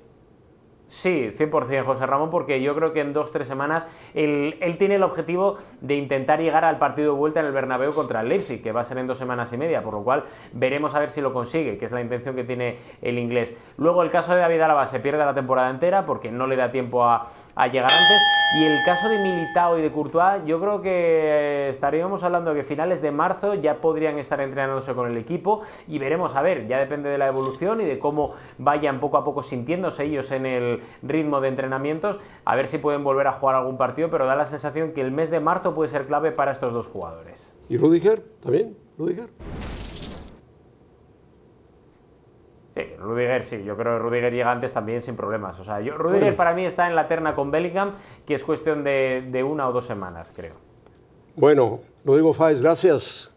sí, 0.95 1.35
100% 1.37 1.85
José 1.85 2.07
Ramón, 2.07 2.31
porque 2.31 2.63
yo 2.63 2.75
creo 2.75 2.93
que 2.93 3.01
en 3.01 3.13
dos, 3.13 3.33
tres 3.33 3.49
semanas 3.49 3.87
él, 4.15 4.57
él 4.61 4.79
tiene 4.79 4.95
el 4.95 5.03
objetivo 5.03 5.59
de 5.81 5.97
intentar 5.97 6.41
llegar 6.41 6.65
al 6.65 6.79
partido 6.79 7.13
de 7.13 7.19
vuelta 7.19 7.41
en 7.41 7.47
el 7.47 7.53
Bernabéu 7.53 7.93
contra 7.95 8.21
el 8.21 8.29
Leipzig, 8.29 8.63
que 8.63 8.73
va 8.73 8.83
a 8.83 8.85
ser 8.85 8.99
en 8.99 9.07
dos 9.07 9.19
semanas 9.19 9.53
y 9.53 9.57
media, 9.57 9.83
por 9.83 9.95
lo 9.95 10.03
cual 10.03 10.25
veremos 10.53 10.95
a 10.95 11.01
ver 11.01 11.11
si 11.11 11.21
lo 11.21 11.33
consigue, 11.33 11.79
que 11.79 11.85
es 11.85 11.93
la 11.93 12.01
intención 12.01 12.37
que 12.37 12.45
tiene 12.45 12.79
el 13.03 13.19
inglés. 13.19 13.55
Luego 13.77 14.03
el 14.03 14.11
caso 14.11 14.33
de 14.33 14.41
David 14.41 14.61
Alaba 14.61 14.87
se 14.87 15.01
pierde 15.01 15.25
la 15.25 15.35
temporada 15.35 15.71
entera 15.71 16.07
porque 16.07 16.31
no 16.31 16.47
le 16.47 16.57
da 16.57 16.71
tiempo 16.71 17.05
a, 17.05 17.29
a 17.55 17.67
llegar 17.67 17.91
antes. 17.91 18.44
Y 18.57 18.65
el 18.65 18.85
caso 18.85 19.09
de 19.09 19.19
Militao 19.19 19.81
y 19.81 19.83
de 19.83 19.91
Courtois, 19.91 20.45
yo 20.47 20.61
creo 20.61 20.81
que 20.81 21.71
estaríamos 21.71 22.23
hablando 22.23 22.55
que 22.55 22.63
finales 22.63 23.03
de 23.03 23.11
marzo 23.11 23.55
ya 23.55 23.81
podrían 23.81 24.17
estar 24.21 24.41
entrenándose 24.41 24.95
con 24.95 25.11
el 25.11 25.17
equipo 25.17 25.63
y 25.89 25.99
veremos 25.99 26.37
a 26.37 26.43
ver, 26.43 26.69
ya 26.69 26.79
depende 26.79 27.09
de 27.09 27.19
la 27.19 27.27
evolución 27.27 27.81
y 27.81 27.85
de 27.85 27.99
cómo 27.99 28.35
vayan 28.59 29.01
poco 29.01 29.17
a 29.17 29.25
poco 29.25 29.43
sintiéndose 29.43 30.05
ellos 30.05 30.31
en 30.31 30.47
el 30.47 30.83
ritmo 31.03 31.41
de 31.41 31.49
entrenamientos, 31.49 32.21
a 32.45 32.55
ver 32.55 32.69
si 32.69 32.79
pueden 32.79 33.03
volver 33.03 33.27
a 33.27 33.33
jugar 33.33 33.57
algún 33.57 33.77
partido, 33.77 34.09
pero 34.09 34.25
da 34.25 34.37
la 34.37 34.47
sensación 34.47 34.93
que 34.93 35.01
el 35.01 35.11
mes 35.11 35.31
de 35.33 35.41
marzo 35.41 35.75
puede 35.75 35.91
ser 35.91 36.07
clave 36.07 36.31
para 36.31 36.53
estos 36.53 36.73
dos 36.73 36.87
jugadores. 36.87 37.53
¿Y 37.69 37.77
Rudiger 37.77 38.21
también? 38.41 38.77
¿Rudiger? 38.97 39.31
Sí, 42.75 42.83
Rudiger 42.99 43.45
sí, 43.45 43.63
yo 43.65 43.77
creo 43.77 43.93
que 43.97 43.99
Rudiger 44.01 44.33
llega 44.33 44.51
antes 44.51 44.73
también 44.73 45.01
sin 45.01 45.15
problemas. 45.17 45.59
O 45.61 45.65
sea, 45.65 45.81
yo, 45.81 45.97
Rudiger 45.97 46.21
Bueno. 46.23 46.37
para 46.37 46.55
mí 46.55 46.65
está 46.65 46.89
en 46.89 46.97
la 46.97 47.07
terna 47.07 47.35
con 47.37 47.51
Bellingham, 47.53 47.93
que 48.27 48.35
es 48.35 48.43
cuestión 48.43 48.83
de, 48.83 49.29
de 49.31 49.45
una 49.45 49.69
o 49.69 49.73
dos 49.73 49.87
semanas, 49.87 50.33
creo. 50.35 50.55
Bueno, 51.37 51.81
Rodrigo 52.05 52.33
Fáez, 52.35 52.61
gracias. 52.61 53.31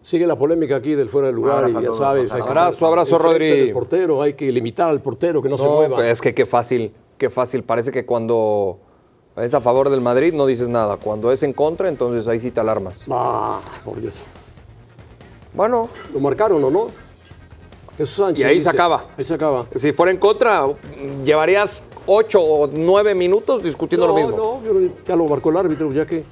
Sigue 0.00 0.26
la 0.26 0.36
polémica 0.36 0.76
aquí 0.76 0.94
del 0.94 1.10
fuera 1.10 1.26
de 1.28 1.34
lugar 1.34 1.64
abrazo 1.64 1.80
y 1.80 1.84
ya 1.84 1.92
sabes. 1.92 2.22
José 2.30 2.34
hay 2.36 2.42
que 2.42 2.48
Abrazo, 2.58 2.86
abrazo, 2.86 3.16
enfrente 3.16 3.38
Rodri. 3.38 3.60
del 3.60 3.72
portero, 3.72 4.22
hay 4.22 4.32
que 4.32 4.50
limitar 4.50 4.88
al 4.88 5.02
portero 5.02 5.42
que 5.42 5.50
no, 5.50 5.58
se 5.58 5.68
mueva. 5.68 5.96
pues 5.96 6.08
es 6.12 6.20
que 6.22 6.34
qué 6.34 6.46
fácil, 6.46 6.94
qué 7.18 7.28
fácil. 7.28 7.62
Parece 7.64 7.92
que 7.92 8.06
cuando 8.06 8.78
es 9.36 9.52
a 9.52 9.60
favor 9.60 9.90
del 9.90 10.00
Madrid 10.00 10.32
no 10.32 10.46
dices 10.46 10.68
nada. 10.70 10.96
Cuando 10.96 11.30
es 11.30 11.42
en 11.42 11.52
contra, 11.52 11.90
entonces 11.90 12.26
ahí 12.28 12.40
sí 12.40 12.50
te 12.50 12.60
alarmas. 12.60 13.06
Ah, 13.10 13.60
por 13.84 14.00
Dios. 14.00 14.14
Bueno, 15.52 15.90
Lo 16.14 16.20
marcaron 16.20 16.64
o 16.64 16.70
no? 16.70 16.86
Jesús 17.98 18.16
Sánchez. 18.16 18.40
Y 18.40 18.48
ahí 18.48 18.60
se 18.60 18.68
acaba. 18.68 19.06
Ahí 19.16 19.24
se 19.24 19.34
acaba. 19.34 19.66
si 19.74 19.92
fuera 19.92 20.12
en 20.12 20.18
contra, 20.18 20.66
llevarías 21.24 21.82
ocho 22.06 22.40
o 22.40 22.66
nueve 22.68 23.14
minutos 23.14 23.62
discutiendo 23.62 24.06
no, 24.06 24.14
lo 24.14 24.18
mismo. 24.18 24.36
No, 24.36 24.64
yo 24.64 24.94
ya 25.06 25.16
lo 25.16 25.26
marcó 25.26 25.50
el 25.50 25.56
árbitro, 25.56 25.92
ya 25.92 26.06
que 26.06 26.24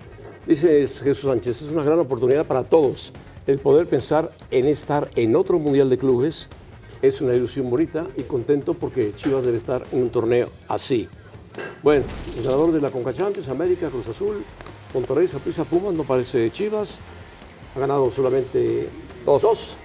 dice 0.46 0.86
Jesús 0.86 1.28
Sánchez, 1.28 1.60
es 1.62 1.70
una 1.70 1.82
gran 1.82 1.98
oportunidad 1.98 2.46
para 2.46 2.62
todos. 2.62 3.12
El 3.46 3.58
poder 3.58 3.86
pensar 3.86 4.32
en 4.50 4.66
estar 4.66 5.10
en 5.16 5.36
otro 5.36 5.58
Mundial 5.58 5.90
de 5.90 5.98
Clubes 5.98 6.48
es 7.02 7.20
una 7.20 7.34
ilusión 7.34 7.68
bonita 7.68 8.06
y 8.16 8.22
contento 8.22 8.74
porque 8.74 9.12
Chivas 9.14 9.44
debe 9.44 9.56
estar 9.56 9.82
en 9.92 10.02
un 10.02 10.10
torneo 10.10 10.48
así. 10.68 11.08
Bueno, 11.82 12.04
el 12.36 12.44
ganador 12.44 12.72
de 12.72 12.80
la 12.80 12.90
Conca 12.90 13.12
Champions, 13.12 13.48
América, 13.48 13.88
Cruz 13.88 14.08
Azul, 14.08 14.42
Monterrey, 14.94 15.28
Saprissa, 15.28 15.64
Pumas, 15.64 15.94
no 15.94 16.04
parece 16.04 16.50
Chivas. 16.50 17.00
Ha 17.74 17.80
ganado 17.80 18.10
solamente 18.10 18.88
Dos. 19.24 19.42
dos, 19.42 19.76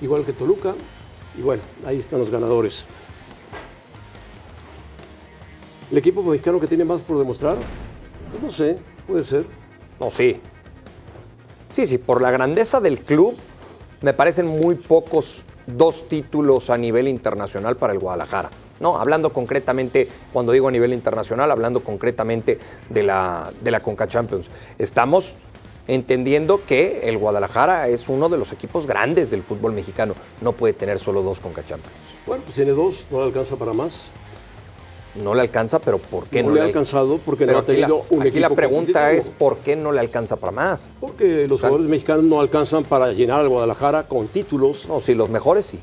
igual 0.00 0.24
que 0.24 0.32
Toluca. 0.32 0.74
Y 1.36 1.42
bueno, 1.42 1.62
ahí 1.86 1.98
están 1.98 2.20
los 2.20 2.30
ganadores. 2.30 2.84
¿El 5.90 5.98
equipo 5.98 6.22
mexicano 6.22 6.60
que 6.60 6.66
tiene 6.66 6.84
más 6.84 7.02
por 7.02 7.18
demostrar? 7.18 7.56
Pues 8.30 8.42
no 8.42 8.50
sé, 8.50 8.78
puede 9.06 9.24
ser. 9.24 9.44
No, 10.00 10.10
sí. 10.10 10.40
Sí, 11.68 11.86
sí, 11.86 11.98
por 11.98 12.22
la 12.22 12.30
grandeza 12.30 12.80
del 12.80 13.00
club, 13.00 13.36
me 14.00 14.12
parecen 14.12 14.46
muy 14.46 14.76
pocos 14.76 15.42
dos 15.66 16.08
títulos 16.08 16.70
a 16.70 16.78
nivel 16.78 17.08
internacional 17.08 17.76
para 17.76 17.92
el 17.92 17.98
Guadalajara. 17.98 18.50
No, 18.80 18.98
hablando 18.98 19.32
concretamente, 19.32 20.08
cuando 20.32 20.52
digo 20.52 20.68
a 20.68 20.70
nivel 20.70 20.92
internacional, 20.92 21.50
hablando 21.50 21.80
concretamente 21.80 22.58
de 22.88 23.02
la, 23.02 23.50
de 23.60 23.70
la 23.70 23.80
Conca 23.80 24.06
Champions. 24.08 24.50
Estamos 24.78 25.36
entendiendo 25.86 26.60
que 26.66 27.08
el 27.08 27.18
Guadalajara 27.18 27.88
es 27.88 28.08
uno 28.08 28.28
de 28.28 28.38
los 28.38 28.52
equipos 28.52 28.86
grandes 28.86 29.30
del 29.30 29.42
fútbol 29.42 29.72
mexicano. 29.72 30.14
No 30.40 30.52
puede 30.52 30.72
tener 30.74 30.98
solo 30.98 31.22
dos 31.22 31.40
Champions. 31.66 31.96
Bueno, 32.26 32.42
pues 32.44 32.56
tiene 32.56 32.72
dos, 32.72 33.06
no 33.10 33.18
le 33.20 33.24
alcanza 33.26 33.56
para 33.56 33.72
más. 33.72 34.10
No 35.14 35.32
le 35.34 35.42
alcanza, 35.42 35.78
pero 35.78 35.98
¿por 35.98 36.24
qué 36.26 36.42
no, 36.42 36.48
no, 36.48 36.54
le 36.56 36.60
ha 36.62 36.64
alcanzado? 36.64 37.18
Porque 37.18 37.46
no 37.46 37.56
ha 37.56 37.60
aquí 37.60 37.72
la- 37.76 37.86
tenido 37.86 38.04
un 38.10 38.22
aquí 38.22 38.40
la 38.40 38.50
pregunta 38.50 39.12
es 39.12 39.28
¿por 39.28 39.58
qué 39.58 39.76
no 39.76 39.92
le 39.92 40.00
alcanza 40.00 40.34
para 40.36 40.50
más? 40.50 40.90
Porque 41.00 41.46
los 41.46 41.60
jugadores 41.60 41.86
mexicanos 41.86 42.24
no 42.24 42.40
alcanzan 42.40 42.82
para 42.82 43.12
llenar 43.12 43.40
al 43.40 43.48
Guadalajara 43.48 44.08
con 44.08 44.26
títulos. 44.26 44.88
No, 44.88 44.98
sí, 44.98 45.14
los 45.14 45.30
mejores 45.30 45.66
sí. 45.66 45.78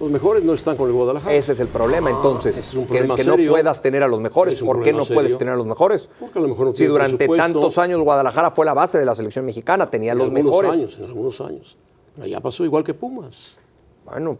Los 0.00 0.10
mejores 0.10 0.44
no 0.44 0.52
están 0.52 0.76
con 0.76 0.88
el 0.88 0.94
Guadalajara. 0.94 1.34
Ese 1.34 1.52
es 1.52 1.60
el 1.60 1.68
problema, 1.68 2.10
entonces. 2.10 2.56
ese 2.56 2.68
es 2.68 2.74
un 2.74 2.82
que- 2.84 2.88
problema 2.94 3.16
que, 3.16 3.24
no 3.24 3.36
puedas 3.50 3.82
tener 3.82 4.02
a 4.02 4.08
los 4.08 4.20
mejores. 4.20 4.62
¿Por 4.62 4.82
qué 4.82 4.92
no 4.92 5.04
puedes 5.04 5.36
tener 5.36 5.54
a 5.54 5.56
los 5.56 5.66
mejores? 5.66 6.08
Porque 6.20 6.38
a 6.38 6.42
lo 6.42 6.48
mejor 6.48 6.66
no 6.66 6.72
si 6.72 6.78
tiene 6.78 6.92
durante 6.92 7.26
tantos 7.28 7.78
años 7.78 8.00
Guadalajara 8.00 8.50
fue 8.52 8.64
la 8.64 8.74
base 8.74 8.98
de 8.98 9.04
la 9.04 9.14
selección 9.14 9.44
mexicana, 9.44 9.90
tenía 9.90 10.12
en 10.12 10.18
los 10.18 10.28
algunos 10.28 10.44
mejores. 10.44 10.72
años, 10.72 10.96
en 10.98 11.04
algunos 11.04 11.40
años. 11.40 11.76
Pero 12.14 12.26
ya 12.28 12.40
pasó 12.40 12.64
igual 12.64 12.84
que 12.84 12.94
Pumas. 12.94 13.58
Bueno, 14.04 14.38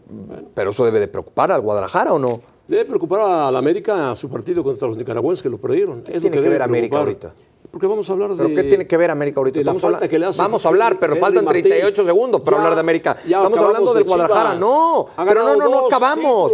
pero 0.55 0.71
eso 0.71 0.83
debe 0.85 0.99
de 0.99 1.07
preocupar 1.07 1.51
al 1.51 1.61
Guadalajara 1.61 2.13
o 2.13 2.19
no? 2.19 2.41
Debe 2.67 2.85
preocupar 2.85 3.19
a 3.21 3.51
la 3.51 3.59
América 3.59 4.15
su 4.15 4.29
partido 4.29 4.63
contra 4.63 4.87
los 4.87 4.95
nicaragüenses 4.97 5.43
que 5.43 5.49
lo 5.49 5.57
perdieron. 5.57 6.03
Es 6.07 6.15
lo 6.15 6.21
tiene 6.21 6.37
que 6.37 6.41
debe 6.43 6.53
ver 6.55 6.61
América 6.61 6.99
ahorita? 6.99 7.33
Porque 7.71 7.85
vamos 7.85 8.09
a 8.09 8.13
hablar 8.13 8.31
¿Pero 8.35 8.49
de. 8.49 8.55
qué 8.55 8.63
tiene 8.63 8.87
que 8.87 8.97
ver 8.97 9.11
América 9.11 9.39
ahorita? 9.39 9.59
de 9.59 9.63
la 9.63 9.71
Estamos 9.71 9.81
falta 9.83 9.97
habla- 9.97 10.07
que 10.09 10.17
le 10.19 10.25
hace 10.25 10.41
Vamos 10.41 10.65
a 10.65 10.69
hablar, 10.69 10.97
pero 10.99 11.15
faltan 11.17 11.45
Martín. 11.45 11.63
38 11.63 12.03
segundos 12.05 12.41
para 12.41 12.57
Ya- 12.57 12.61
hablar 12.61 12.75
de 12.75 12.79
América. 12.79 13.17
Estamos 13.23 13.59
hablando 13.59 13.93
del 13.93 14.03
de 14.03 14.07
Guadalajara. 14.09 14.55
No, 14.55 15.05
pero 15.17 15.43
no, 15.43 15.55
no, 15.55 15.69
no 15.69 15.85
acabamos. 15.87 16.51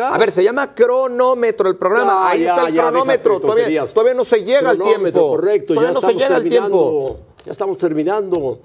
A 0.00 0.18
ver, 0.18 0.32
se 0.32 0.42
llama 0.42 0.72
cronómetro 0.74 1.68
el 1.68 1.76
programa. 1.76 2.12
Ya, 2.12 2.28
Ahí 2.30 2.42
ya, 2.42 2.50
está 2.50 2.68
el 2.68 2.74
cronómetro. 2.76 3.38
Todavía, 3.40 3.84
todavía 3.86 4.14
no 4.14 4.24
se 4.24 4.42
llega 4.44 4.70
al 4.70 4.78
tiempo. 4.78 5.28
Correcto, 5.28 5.74
Todavía 5.74 5.90
ya 5.92 5.94
no 5.94 6.00
se 6.06 6.14
llega 6.14 6.36
al 6.36 6.44
tiempo. 6.44 7.16
Ya 7.44 7.52
estamos 7.52 7.78
terminando. 7.78 8.58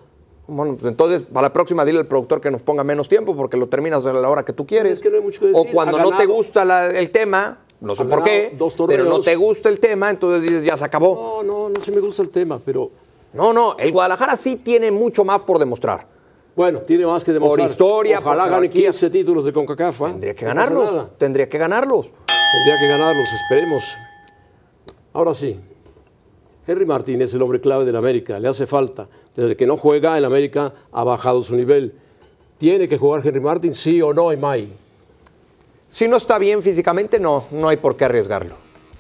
Bueno, 0.48 0.76
pues 0.78 0.92
entonces, 0.92 1.22
para 1.32 1.44
la 1.48 1.54
próxima, 1.54 1.86
dile 1.86 2.00
al 2.00 2.08
productor 2.08 2.42
que 2.42 2.50
nos 2.52 2.62
ponga 2.62 2.84
menos 2.84 3.08
tiempo 3.08 3.36
porque 3.36 3.56
lo 3.56 3.68
terminas 3.68 4.06
a 4.06 4.12
la 4.12 4.28
hora 4.28 4.44
que 4.44 4.52
tú 4.54 4.66
quieres. 4.66 4.94
Es 4.94 5.00
que 5.00 5.10
no 5.10 5.18
hay 5.18 5.22
mucho 5.22 5.40
que 5.40 5.46
o 5.46 5.60
decir. 5.60 5.72
cuando 5.72 5.98
Ha 5.98 6.02
no 6.02 6.18
te 6.18 6.26
gusta 6.26 6.66
la- 6.66 6.88
el 6.88 7.10
tema, 7.12 7.60
no 7.82 7.96
sé 7.96 8.06
por 8.06 8.24
qué, 8.24 8.56
dos 8.58 8.76
pero 8.88 9.04
no 9.06 9.20
te 9.20 9.36
gusta 9.36 9.68
el 9.68 9.80
tema, 9.80 10.10
entonces 10.10 10.44
dices, 10.44 10.64
ya 10.64 10.78
se 10.78 10.86
acabó. 10.86 11.42
No, 11.44 11.68
no, 11.68 11.70
no 11.70 11.82
se 11.82 11.92
me 11.92 12.00
gusta 12.00 12.22
el 12.22 12.30
tema, 12.30 12.60
pero 12.64 12.90
No, 13.34 13.52
no, 13.54 13.76
el 13.78 13.92
Guadalajara 13.92 14.36
sí 14.38 14.58
tiene 14.58 14.92
mucho 14.92 15.26
más 15.26 15.42
por 15.42 15.58
demostrar. 15.58 16.06
bueno, 16.56 16.80
tiene 16.80 17.06
más 17.06 17.24
que 17.24 17.34
demostrar. 17.34 17.68
historia, 17.70 18.20
por 18.20 18.28
Ojalá 18.28 18.44
gane 18.46 18.68
jerarquía. 18.68 18.92
15 18.92 19.10
títulos 19.10 19.46
de 19.46 19.54
CONCACAF. 19.54 20.02
¿ah? 20.02 20.08
Tendría 20.12 20.36
que 20.36 20.46
No 20.46 20.50
ganarlos. 20.50 21.18
Tendría 21.18 21.50
que 21.50 21.58
ganarlos. 21.58 22.06
Tendría 22.08 22.80
que 22.80 22.88
ganarlos, 22.88 23.28
esperemos. 23.34 23.84
Ahora 25.14 25.34
sí, 25.34 25.60
Henry 26.68 26.86
Martín 26.86 27.22
es 27.22 27.34
el 27.34 27.42
hombre 27.42 27.60
clave 27.60 27.84
del 27.86 27.96
América, 27.96 28.40
le 28.40 28.48
hace 28.48 28.68
falta. 28.68 29.08
Desde 29.36 29.56
que 29.58 29.66
no 29.66 29.76
juega, 29.76 30.18
el 30.18 30.26
América 30.26 30.74
ha 30.92 31.04
bajado 31.04 31.44
su 31.44 31.56
nivel. 31.56 31.96
¿Tiene 32.58 32.88
que 32.88 32.98
jugar 32.98 33.26
Henry 33.26 33.40
Martín, 33.40 33.74
sí 33.74 34.02
o 34.02 34.14
no, 34.14 34.32
Emay? 34.32 34.68
Si 35.92 36.08
no 36.08 36.18
está 36.18 36.38
bien 36.40 36.64
físicamente, 36.64 37.20
no, 37.20 37.46
no 37.52 37.70
hay 37.70 37.78
por 37.78 37.96
qué 37.98 38.06
arriesgarlo. 38.06 38.56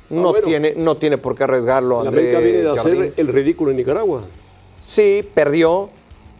No, 0.09 0.27
Ah, 0.27 0.31
bueno. 0.31 0.45
tiene, 0.45 0.73
no 0.75 0.97
tiene 0.97 1.17
por 1.17 1.35
qué 1.35 1.45
arriesgarlo. 1.45 2.01
André 2.01 2.19
América 2.35 2.39
viene 2.39 2.57
de 2.59 2.75
Jardín. 2.77 3.01
hacer 3.01 3.13
el 3.17 3.27
ridículo 3.29 3.71
en 3.71 3.77
Nicaragua. 3.77 4.23
Sí, 4.85 5.25
perdió 5.33 5.89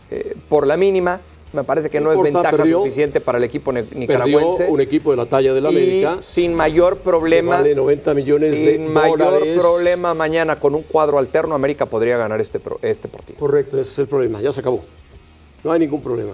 eh, 0.10 0.36
por 0.50 0.67
la 0.67 0.75
mínima. 0.75 1.22
Me 1.53 1.63
parece 1.65 1.89
que 1.89 2.00
No 2.00 2.08
no, 2.08 2.13
es 2.13 2.22
ventaja 2.22 2.51
perdió. 2.51 2.79
suficiente 2.79 3.20
para 3.22 3.38
el 3.38 3.43
equipo 3.46 3.72
ne- 3.74 3.84
Perdió 3.84 4.00
nicaragüense. 4.00 4.67
un 4.70 4.79
equipo 4.81 5.12
de 5.12 5.17
la 5.17 5.25
talla 5.25 5.53
del 5.53 5.65
América. 5.65 6.17
Y 6.20 6.24
sin 6.24 6.53
mayor 6.53 6.98
problema. 6.98 7.58
vale 7.58 7.74
90 7.75 8.13
millones 8.13 8.53
sin 8.55 8.65
de 8.65 8.79
mayor 8.79 9.17
dólares. 9.20 9.58
problema 9.60 10.13
mañana 10.13 10.58
con 10.58 10.75
un 10.75 10.84
cuadro 10.84 11.17
alterno, 11.17 11.55
América 11.55 11.86
podría 11.86 12.17
ganar 12.17 12.39
este, 12.41 12.60
este 12.81 13.08
partido. 13.10 13.39
Correcto, 13.39 13.79
ese 13.79 13.89
es 13.91 14.00
el 14.00 14.08
problema, 14.08 14.41
ya 14.41 14.51
se 14.53 14.60
acabó. 14.62 14.84
No 15.63 15.72
hay 15.74 15.79
ningún 15.79 16.01
problema. 16.01 16.34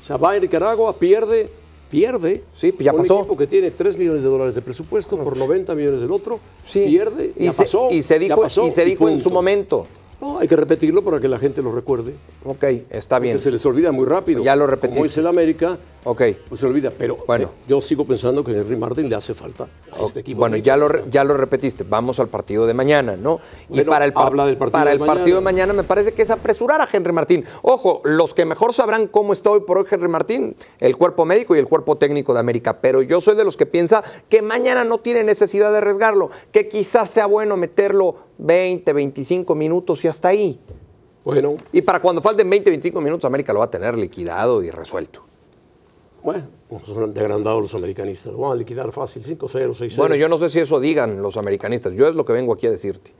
O 0.00 0.04
sea, 0.04 0.16
va 0.16 0.30
a 0.32 0.38
Nicaragua, 0.38 0.96
pierde, 0.96 1.50
pierde. 1.90 2.44
Sí, 2.54 2.72
pues 2.72 2.84
ya 2.84 2.92
pasó. 2.92 3.16
Un 3.16 3.20
equipo 3.22 3.36
que 3.36 3.46
tiene 3.46 3.70
3 3.70 3.96
millones 3.98 4.22
de 4.22 4.28
dólares 4.28 4.54
de 4.54 4.62
presupuesto 4.62 5.18
por 5.18 5.36
90 5.36 5.74
millones 5.74 6.00
del 6.00 6.12
otro, 6.12 6.38
Sí. 6.66 6.84
pierde, 6.86 7.32
y 7.38 7.44
ya 7.44 7.52
se, 7.52 7.64
pasó. 7.64 7.90
y 7.90 8.02
se 8.02 8.18
dijo, 8.18 8.40
pasó, 8.40 8.66
y 8.66 8.70
se 8.70 8.84
dijo 8.84 9.08
en 9.08 9.18
su 9.18 9.30
momento. 9.30 9.86
No, 10.20 10.38
hay 10.38 10.46
que 10.48 10.56
repetirlo 10.56 11.02
para 11.02 11.18
que 11.18 11.28
la 11.28 11.38
gente 11.38 11.62
lo 11.62 11.72
recuerde. 11.72 12.14
Ok, 12.44 12.64
está 12.90 13.18
bien. 13.18 13.36
Que 13.36 13.42
se 13.42 13.50
les 13.50 13.64
olvida 13.64 13.90
muy 13.92 14.04
rápido. 14.06 14.42
Ya 14.42 14.54
lo 14.54 14.66
repetiste. 14.66 14.98
Como 14.98 15.04
dice 15.06 15.20
el 15.20 15.26
América, 15.26 15.78
Ok. 16.04 16.22
pues 16.48 16.60
se 16.60 16.66
olvida. 16.66 16.90
Pero 16.96 17.16
Bueno. 17.26 17.46
eh, 17.46 17.64
yo 17.68 17.80
sigo 17.80 18.04
pensando 18.04 18.44
que 18.44 18.52
Henry 18.52 18.76
Martin 18.76 19.08
le 19.08 19.16
hace 19.16 19.32
falta 19.34 19.68
a 19.92 20.04
este 20.04 20.20
equipo. 20.20 20.40
Bueno, 20.40 20.56
ya 20.56 20.76
lo, 20.76 21.06
ya 21.08 21.24
lo 21.24 21.34
repetiste. 21.34 21.84
Vamos 21.88 22.20
al 22.20 22.28
partido 22.28 22.66
de 22.66 22.74
mañana, 22.74 23.16
¿no? 23.16 23.40
y 23.70 23.80
para 23.82 24.04
el, 24.04 24.12
par- 24.12 24.26
habla 24.26 24.44
del 24.46 24.56
partido 24.58 24.72
para 24.72 24.90
de 24.90 24.96
el 24.96 25.04
partido 25.04 25.36
de 25.38 25.42
mañana 25.44 25.72
me 25.72 25.84
parece 25.84 26.12
que 26.12 26.22
es 26.22 26.30
apresurar 26.30 26.80
a 26.82 26.88
Henry 26.92 27.12
Martín. 27.12 27.44
Ojo, 27.62 28.02
los 28.04 28.34
que 28.34 28.44
mejor 28.44 28.72
sabrán 28.74 29.06
cómo 29.06 29.32
está 29.32 29.50
hoy 29.50 29.60
por 29.60 29.78
hoy 29.78 29.84
Henry 29.90 30.08
Martín, 30.08 30.54
el 30.80 30.96
cuerpo 30.98 31.24
médico 31.24 31.56
y 31.56 31.58
el 31.58 31.66
cuerpo 31.66 31.96
técnico 31.96 32.34
de 32.34 32.40
América. 32.40 32.78
Pero 32.80 33.00
yo 33.02 33.20
soy 33.22 33.36
de 33.36 33.44
los 33.44 33.56
que 33.56 33.64
piensa 33.66 34.02
que 34.28 34.42
mañana 34.42 34.84
no 34.84 34.98
tiene 34.98 35.22
necesidad 35.24 35.70
de 35.70 35.78
arriesgarlo, 35.78 36.30
que 36.52 36.68
quizás 36.68 37.08
sea 37.10 37.26
bueno 37.26 37.56
meterlo 37.56 38.16
20, 38.40 38.92
25 38.92 39.54
minutos 39.54 40.04
y 40.04 40.08
hasta 40.08 40.28
ahí. 40.28 40.58
Bueno, 41.24 41.56
Y 41.72 41.82
para 41.82 42.00
cuando 42.00 42.22
falten 42.22 42.48
20, 42.48 42.70
25 42.70 43.00
minutos, 43.00 43.26
América 43.26 43.52
lo 43.52 43.58
va 43.58 43.66
a 43.66 43.70
tener 43.70 43.96
liquidado 43.96 44.62
y 44.62 44.70
resuelto. 44.70 45.22
bueno, 46.22 46.46
pues 46.68 46.84
son 46.84 47.12
de 47.12 47.20
agrandados 47.20 47.60
los 47.60 47.74
americanistas. 47.74 48.32
Lo 48.32 48.38
van 48.38 48.52
a 48.52 48.54
liquidar 48.54 48.90
fácil, 48.92 49.22
5-0, 49.22 49.74
6-0. 49.74 49.96
Bueno, 49.96 50.14
yo 50.14 50.28
no 50.28 50.38
sé 50.38 50.48
si 50.48 50.60
eso 50.60 50.80
digan 50.80 51.20
los 51.20 51.36
americanistas. 51.36 51.94
Yo 51.94 52.08
es 52.08 52.14
lo 52.14 52.24
que 52.24 52.32
vengo 52.32 52.54
aquí 52.54 52.66
a 52.66 52.70
decirte. 52.70 53.12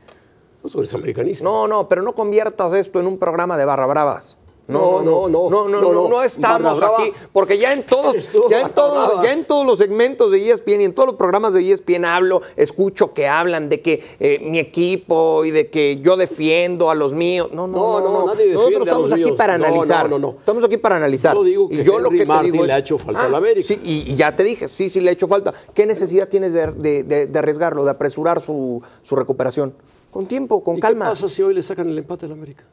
Pues 0.62 0.72
tú 0.72 0.78
eres 0.80 0.94
americanista. 0.94 1.44
No, 1.44 1.68
no, 1.68 1.88
pero 1.88 2.02
no 2.02 2.14
conviertas 2.14 2.72
esto 2.72 3.00
en 3.00 3.06
un 3.06 3.18
programa 3.18 3.56
de 3.56 3.64
barra 3.64 3.86
bravas. 3.86 4.36
No, 4.70 5.02
no, 5.02 5.28
no, 5.28 5.48
no, 5.50 5.50
no, 5.50 5.68
no, 5.68 5.80
no, 5.80 5.92
no. 5.92 6.08
no 6.08 6.22
estamos 6.22 6.82
aquí, 6.82 7.12
porque 7.32 7.58
ya 7.58 7.72
en 7.72 7.82
todos, 7.82 8.16
ya 8.48 8.60
en 8.62 8.70
todos, 8.70 9.22
ya 9.22 9.32
en 9.32 9.44
todos 9.44 9.66
los 9.66 9.78
segmentos 9.78 10.30
de 10.30 10.50
ESPN 10.50 10.80
y 10.80 10.84
en 10.84 10.94
todos 10.94 11.08
los 11.08 11.16
programas 11.16 11.52
de 11.54 11.70
ESPN 11.70 12.04
hablo, 12.04 12.42
escucho 12.56 13.12
que 13.12 13.28
hablan 13.28 13.68
de 13.68 13.80
que 13.80 14.02
eh, 14.20 14.38
mi 14.42 14.58
equipo 14.58 15.44
y 15.44 15.50
de 15.50 15.68
que 15.70 16.00
yo 16.00 16.16
defiendo 16.16 16.90
a 16.90 16.94
los 16.94 17.12
míos. 17.12 17.48
No, 17.52 17.66
no, 17.66 17.76
No, 17.78 18.00
no, 18.00 18.08
no, 18.08 18.20
no. 18.20 18.26
nadie 18.26 18.52
Nosotros 18.52 18.80
a 18.80 18.82
estamos 18.84 19.12
aquí 19.12 19.24
míos. 19.24 19.36
para 19.36 19.54
analizar. 19.54 20.08
no, 20.08 20.18
no, 20.18 20.32
no. 20.32 20.38
Estamos 20.38 20.64
aquí 20.64 20.76
para 20.76 20.96
analizar. 20.96 21.34
Yo 21.34 21.44
digo 21.44 21.68
que 21.68 21.74
Y 21.76 21.82
yo 21.84 21.98
lo 21.98 22.06
Henry 22.08 22.18
que 22.20 22.24
te 22.24 22.28
Martin 22.28 22.52
digo 22.52 22.64
le 22.64 22.70
es- 22.72 22.76
ha 22.76 22.78
hecho 22.78 22.98
falta 22.98 23.24
a 23.24 23.28
la 23.28 23.36
Ah, 23.36 23.38
América. 23.38 23.66
Sí, 23.66 23.80
y, 23.84 24.12
y 24.12 24.16
ya 24.16 24.34
te 24.36 24.42
dije, 24.42 24.68
sí, 24.68 24.88
sí 24.88 25.00
le 25.00 25.10
ha 25.10 25.12
hecho 25.12 25.28
falta. 25.28 25.52
¿Qué 25.74 25.86
necesidad 25.86 26.28
tienes 26.28 26.52
de, 26.52 26.66
de- 26.72 27.02
de- 27.04 27.26
de 27.26 27.38
arriesgarlo, 27.38 27.84
de 27.84 27.90
apresurar 27.90 28.40
su, 28.40 28.82
su 29.02 29.16
recuperación? 29.16 29.74
Con 30.10 30.26
tiempo, 30.26 30.62
con 30.64 30.76
¿Y 30.76 30.80
calma. 30.80 31.06
qué 31.06 31.10
pasa 31.10 31.28
si 31.28 31.42
hoy 31.42 31.54
le 31.54 31.62
sacan 31.62 31.88
el 31.88 31.96
empate 31.98 32.26
al 32.26 32.32
América? 32.32 32.64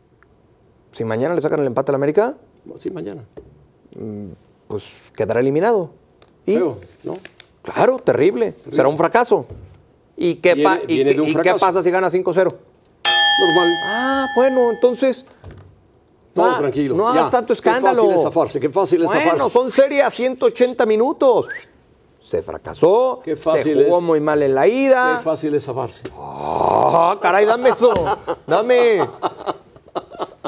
Si 0.91 1.03
mañana 1.03 1.35
le 1.35 1.41
sacan 1.41 1.59
el 1.59 1.67
empate 1.67 1.91
al 1.91 1.95
América, 1.95 2.35
Sí, 2.77 2.89
mañana. 2.91 3.23
pues 4.67 4.83
quedará 5.15 5.39
eliminado. 5.39 5.91
Y, 6.45 6.55
Feo, 6.55 6.77
¿no? 7.03 7.17
claro, 7.61 7.97
terrible. 7.97 8.53
Será 8.71 8.87
un 8.87 8.97
fracaso. 8.97 9.45
¿Y 10.15 10.35
qué, 10.35 10.53
Viene- 10.55 10.69
pa- 10.69 10.83
y 10.83 10.95
viene 11.03 11.15
qué- 11.15 11.41
qué 11.43 11.53
pasa 11.59 11.81
si 11.83 11.91
gana 11.91 12.09
5-0? 12.09 12.49
Normal. 13.39 13.73
Ah, 13.85 14.27
bueno, 14.35 14.71
entonces. 14.71 15.23
Todo 16.33 16.45
ah, 16.51 16.57
tranquilo. 16.59 16.95
No 16.95 17.05
Ya. 17.13 17.19
hagas 17.19 17.31
tanto 17.31 17.47
Qué 17.47 17.53
escándalo. 17.53 18.01
fácil 18.03 18.15
es 18.15 18.21
zafarse, 18.23 18.59
qué 18.59 18.69
fácil 18.69 19.01
es 19.03 19.07
bueno, 19.07 19.23
zafarse. 19.31 19.49
son 19.53 19.71
serias 19.71 20.13
180 20.13 20.85
minutos. 20.85 21.47
Se 22.19 22.41
fracasó, 22.41 23.21
Qué 23.23 23.35
fácil 23.35 23.77
se 23.77 23.83
jugó 23.85 23.97
es. 23.99 24.03
muy 24.03 24.19
mal 24.19 24.41
en 24.43 24.53
la 24.55 24.63
Qué 24.63 24.69
ida. 24.69 25.19
fácil 25.19 25.53
es 25.55 25.63
zafarse. 25.63 26.03
Ah, 26.17 27.17
caray, 27.21 27.45
dame 27.45 27.69
eso. 27.69 27.93
Dame. 28.45 29.07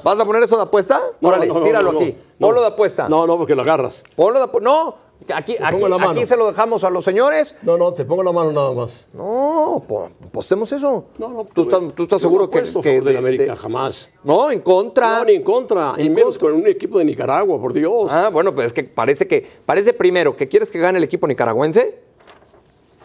¿Vas 0.03 0.19
a 0.19 0.25
poner 0.25 0.43
eso 0.43 0.55
de 0.57 0.63
apuesta? 0.63 1.01
Órale, 1.21 1.47
no, 1.47 1.55
no, 1.55 1.63
tíralo 1.63 1.91
no, 1.91 1.99
aquí. 1.99 2.15
no. 2.39 2.47
Ponlo 2.47 2.61
de 2.61 2.67
apuesta. 2.67 3.09
No, 3.09 3.25
no, 3.27 3.37
porque 3.37 3.55
lo 3.55 3.61
agarras. 3.63 4.03
Ponlo 4.15 4.39
de 4.39 4.45
apu- 4.45 4.61
No, 4.61 4.95
aquí, 5.33 5.55
aquí, 5.61 5.79
la 5.79 6.09
aquí 6.11 6.25
se 6.25 6.35
lo 6.37 6.47
dejamos 6.47 6.83
a 6.83 6.89
los 6.89 7.03
señores. 7.03 7.55
No, 7.61 7.77
no, 7.77 7.93
te 7.93 8.05
pongo 8.05 8.23
la 8.23 8.31
mano 8.31 8.51
nada 8.51 8.71
más. 8.73 9.07
No, 9.13 9.83
po- 9.87 10.09
postemos 10.31 10.71
eso. 10.71 11.05
No, 11.17 11.29
no. 11.29 11.45
¿Tú 11.53 11.63
estás, 11.63 11.79
tú 11.95 12.03
estás 12.03 12.21
seguro 12.21 12.45
no 12.45 12.49
que, 12.49 12.59
a 12.59 12.61
que 12.63 12.67
favor 12.71 13.03
de 13.03 13.13
la 13.13 13.19
América? 13.19 13.43
de- 13.43 13.55
Jamás. 13.55 14.11
No, 14.23 14.49
en 14.51 14.61
contra. 14.61 15.19
No, 15.19 15.25
ni 15.25 15.33
en 15.35 15.43
contra. 15.43 15.93
Y 15.97 16.07
En 16.07 16.13
menos 16.13 16.37
contra. 16.37 16.49
con 16.51 16.61
un 16.61 16.67
equipo 16.67 16.97
de 16.99 17.05
Nicaragua, 17.05 17.59
por 17.59 17.73
Dios. 17.73 18.11
Ah, 18.11 18.29
bueno, 18.31 18.53
pues 18.55 18.67
es 18.67 18.73
que 18.73 18.83
parece 18.83 19.27
que 19.27 19.45
parece 19.65 19.93
primero 19.93 20.35
que 20.35 20.47
quieres 20.47 20.71
que 20.71 20.79
gane 20.79 20.97
el 20.97 21.03
equipo 21.03 21.27
nicaragüense. 21.27 21.99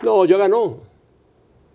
No, 0.02 0.24
ya 0.24 0.36
ganó. 0.36 0.78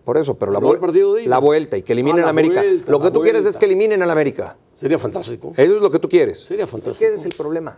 Por 0.06 0.18
eso, 0.18 0.34
pero 0.36 0.52
la, 0.52 0.60
vuel- 0.60 1.22
ida. 1.22 1.30
la 1.30 1.38
vuelta 1.38 1.78
y 1.78 1.84
que 1.84 1.94
eliminen 1.94 2.22
Ah, 2.22 2.26
la 2.26 2.30
América. 2.30 2.62
vuelta, 2.62 2.92
lo 2.92 3.00
que 3.00 3.06
la 3.06 3.12
tú 3.14 3.22
quieres 3.22 3.46
es 3.46 3.58
que 3.58 3.66
eliminen 3.66 4.02
al 4.02 4.10
América. 4.10 4.58
Sería 4.80 4.98
fantástico. 4.98 5.54
Eso 5.58 5.76
es 5.76 5.82
lo 5.82 5.92
que 5.92 6.00
tú 6.00 6.08
quieres. 6.08 6.40
Sería 6.40 6.66
que 6.66 6.72
fantástico. 6.72 7.06
ese 7.12 7.20
es 7.20 7.26
el 7.26 7.34
problema. 7.36 7.78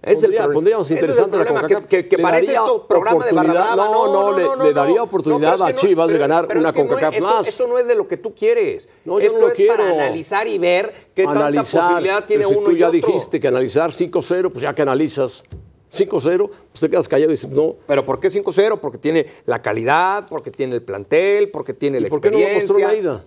Es 0.00 0.22
el 0.22 0.30
Pondría- 0.30 0.38
problema. 0.42 0.54
pondríamos 0.54 0.86
Ese 0.90 0.94
es 0.94 0.98
el 1.02 1.10
interesante 1.10 1.38
la 1.38 1.44
CONCACAF. 1.60 1.86
que, 1.86 2.08
que 2.08 2.16
Le 2.16 2.22
parece 2.22 2.52
esto 2.52 2.86
programa 2.86 3.26
de 3.26 3.32
barra 3.32 3.50
oportunidad- 3.50 3.74
brava. 3.74 3.92
no, 3.92 4.12
no, 4.30 4.38
le- 4.58 4.64
le 4.64 4.72
daría 4.72 5.02
oportunidad 5.02 5.60
a 5.62 5.66
que 5.66 5.72
no- 5.72 5.78
Chivas 5.80 6.08
de 6.10 6.18
ganar 6.18 6.46
pero 6.46 6.60
una 6.60 6.72
que 6.72 6.78
no 6.78 6.84
es- 6.84 6.90
CONCACAF 6.92 7.14
esto- 7.16 7.26
más. 7.26 7.48
Esto 7.48 7.66
no 7.66 7.78
es 7.78 7.86
de 7.86 7.94
lo 7.96 8.06
que 8.08 8.16
tú 8.16 8.32
quieres. 8.32 8.88
No, 9.04 9.18
yo 9.18 9.26
esto 9.26 9.38
no 9.38 9.46
lo 9.46 9.50
es 9.50 9.56
quiero. 9.56 9.74
para 9.74 9.90
analizar 9.90 10.46
y 10.46 10.56
ver 10.56 10.94
qué 11.14 11.24
tanta 11.24 11.40
analizar. 11.48 11.82
posibilidad 11.88 12.24
tiene 12.26 12.44
si 12.44 12.54
uno 12.54 12.64
tú 12.66 12.70
y 12.70 12.78
ya 12.78 12.86
otro. 12.88 12.96
dijiste 12.96 13.40
que 13.40 13.48
analizar 13.48 13.92
5-0, 13.92 14.50
pues 14.52 14.62
ya 14.62 14.72
que 14.72 14.82
analizas 14.82 15.42
5-0, 15.90 16.48
pues 16.48 16.80
te 16.80 16.88
quedas 16.88 17.08
callado 17.08 17.30
y 17.32 17.34
dices, 17.34 17.50
no. 17.50 17.74
Pero 17.86 18.06
¿por 18.06 18.20
qué 18.20 18.30
5-0? 18.30 18.78
Porque 18.80 18.98
tiene 18.98 19.26
la 19.46 19.60
calidad, 19.60 20.26
porque 20.30 20.52
tiene 20.52 20.76
el 20.76 20.82
plantel, 20.82 21.50
porque 21.50 21.74
tiene 21.74 22.00
la 22.00 22.06
¿Y 22.06 22.10
por 22.10 22.20
qué 22.20 22.30
no 22.30 22.38
lo 22.38 22.44
experiencia. 22.44 22.74
mostró 22.76 22.88
la 22.88 22.94
ida? 22.94 23.24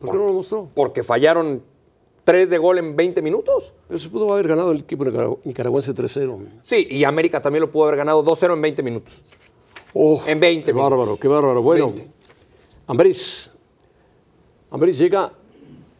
¿Por 0.00 0.10
qué 0.10 0.16
no 0.16 0.26
lo 0.26 0.32
mostró? 0.32 0.68
Porque 0.74 1.02
fallaron 1.02 1.62
tres 2.24 2.50
de 2.50 2.58
gol 2.58 2.78
en 2.78 2.94
20 2.96 3.20
minutos. 3.22 3.72
Pero 3.88 3.98
se 3.98 4.08
pudo 4.08 4.32
haber 4.32 4.46
ganado 4.48 4.70
el 4.72 4.80
equipo 4.80 5.04
nicaragü- 5.04 5.38
nicaragüense 5.44 5.94
3-0. 5.94 6.38
Sí, 6.62 6.86
y 6.90 7.04
América 7.04 7.40
también 7.42 7.62
lo 7.62 7.70
pudo 7.70 7.84
haber 7.84 7.96
ganado 7.96 8.22
2-0 8.24 8.54
en 8.54 8.62
20 8.62 8.82
minutos. 8.82 9.22
Oh, 9.94 10.20
En 10.26 10.38
20 10.38 10.66
Qué 10.66 10.72
minutos. 10.72 10.90
bárbaro, 10.98 11.18
qué 11.18 11.28
bárbaro. 11.28 11.62
Bueno, 11.62 11.86
20. 11.86 12.08
Ambriz. 12.86 13.50
Ambriz 14.70 14.98
llega 14.98 15.32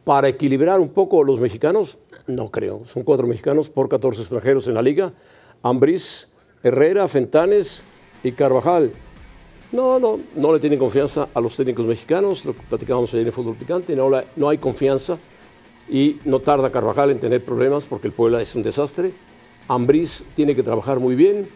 para 0.04 0.28
equilibrar 0.28 0.78
un 0.80 0.90
poco 0.90 1.24
los 1.24 1.40
mexicanos. 1.40 1.98
No 2.26 2.50
creo. 2.50 2.84
Son 2.84 3.02
cuatro 3.02 3.26
mexicanos 3.26 3.70
por 3.70 3.88
14 3.88 4.20
extranjeros 4.20 4.66
en 4.68 4.74
la 4.74 4.82
liga. 4.82 5.12
Ambriz, 5.62 6.28
Herrera, 6.62 7.08
Fentanes 7.08 7.82
y 8.22 8.32
Carvajal. 8.32 8.92
No, 9.72 9.98
no, 9.98 10.18
no 10.34 10.52
le 10.52 10.60
tienen 10.60 10.78
confianza 10.78 11.28
a 11.34 11.40
los 11.40 11.54
técnicos 11.56 11.84
mexicanos. 11.86 12.44
Lo 12.44 12.52
platicábamos 12.54 13.12
ayer 13.14 13.26
en 13.26 13.32
Fútbol 13.32 13.54
Picante. 13.56 13.94
No, 13.94 14.08
la- 14.08 14.24
no 14.36 14.48
hay 14.48 14.58
confianza 14.58 15.18
y 15.90 16.16
no 16.24 16.40
tarda 16.40 16.72
Carvajal 16.72 17.10
en 17.10 17.20
tener 17.20 17.44
problemas 17.44 17.84
porque 17.84 18.06
el 18.08 18.12
Puebla 18.14 18.40
es 18.40 18.54
un 18.54 18.62
desastre. 18.62 19.12
Ambriz 19.68 20.24
tiene 20.34 20.54
que 20.56 20.62
trabajar 20.62 21.00
muy 21.00 21.14
bien. 21.14 21.48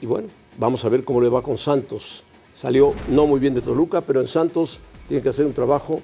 Y 0.00 0.06
bueno, 0.06 0.28
vamos 0.56 0.84
a 0.84 0.88
ver 0.88 1.04
cómo 1.04 1.20
le 1.20 1.28
va 1.28 1.42
con 1.42 1.58
Santos. 1.58 2.24
Salió 2.54 2.94
no 3.10 3.26
muy 3.26 3.40
bien 3.40 3.54
de 3.54 3.60
Toluca, 3.60 4.00
pero 4.00 4.20
en 4.20 4.28
Santos 4.28 4.80
tiene 5.06 5.22
que 5.22 5.28
hacer 5.28 5.44
un 5.44 5.52
trabajo 5.52 6.00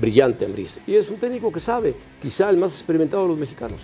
brillante 0.00 0.46
Ambriz. 0.46 0.78
Y 0.86 0.94
es 0.94 1.10
un 1.10 1.18
técnico 1.18 1.52
que 1.52 1.60
sabe, 1.60 1.94
quizá 2.22 2.48
el 2.48 2.56
más 2.56 2.72
experimentado 2.74 3.24
de 3.24 3.28
los 3.30 3.38
mexicanos. 3.38 3.80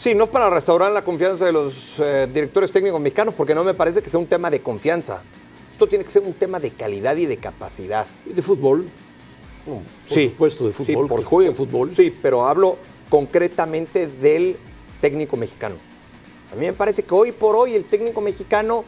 Sí, 0.00 0.14
no 0.14 0.24
es 0.24 0.30
para 0.30 0.48
restaurar 0.48 0.90
la 0.92 1.02
confianza 1.02 1.44
de 1.44 1.52
los 1.52 1.98
eh, 2.00 2.26
directores 2.32 2.72
técnicos 2.72 2.98
mexicanos, 3.02 3.34
porque 3.34 3.54
no 3.54 3.62
me 3.62 3.74
parece 3.74 4.00
que 4.00 4.08
sea 4.08 4.18
un 4.18 4.24
tema 4.26 4.48
de 4.50 4.62
confianza. 4.62 5.20
Esto 5.72 5.86
tiene 5.86 6.04
que 6.06 6.10
ser 6.10 6.22
un 6.22 6.32
tema 6.32 6.58
de 6.58 6.70
calidad 6.70 7.14
y 7.16 7.26
de 7.26 7.36
capacidad. 7.36 8.06
Y 8.24 8.32
de 8.32 8.40
fútbol, 8.40 8.88
por 9.66 9.82
supuesto, 10.08 10.66
de 10.68 10.72
Sí, 10.72 10.84
fútbol, 10.94 11.06
por 11.06 11.18
que 11.20 11.26
jueguen 11.26 11.54
fútbol. 11.54 11.94
Sí, 11.94 12.14
pero 12.22 12.46
hablo 12.48 12.78
concretamente 13.10 14.06
del 14.06 14.56
técnico 15.02 15.36
mexicano. 15.36 15.74
A 16.50 16.56
mí 16.56 16.64
me 16.64 16.72
parece 16.72 17.02
que 17.02 17.12
hoy 17.14 17.32
por 17.32 17.54
hoy 17.54 17.74
el 17.74 17.84
técnico 17.84 18.22
mexicano 18.22 18.84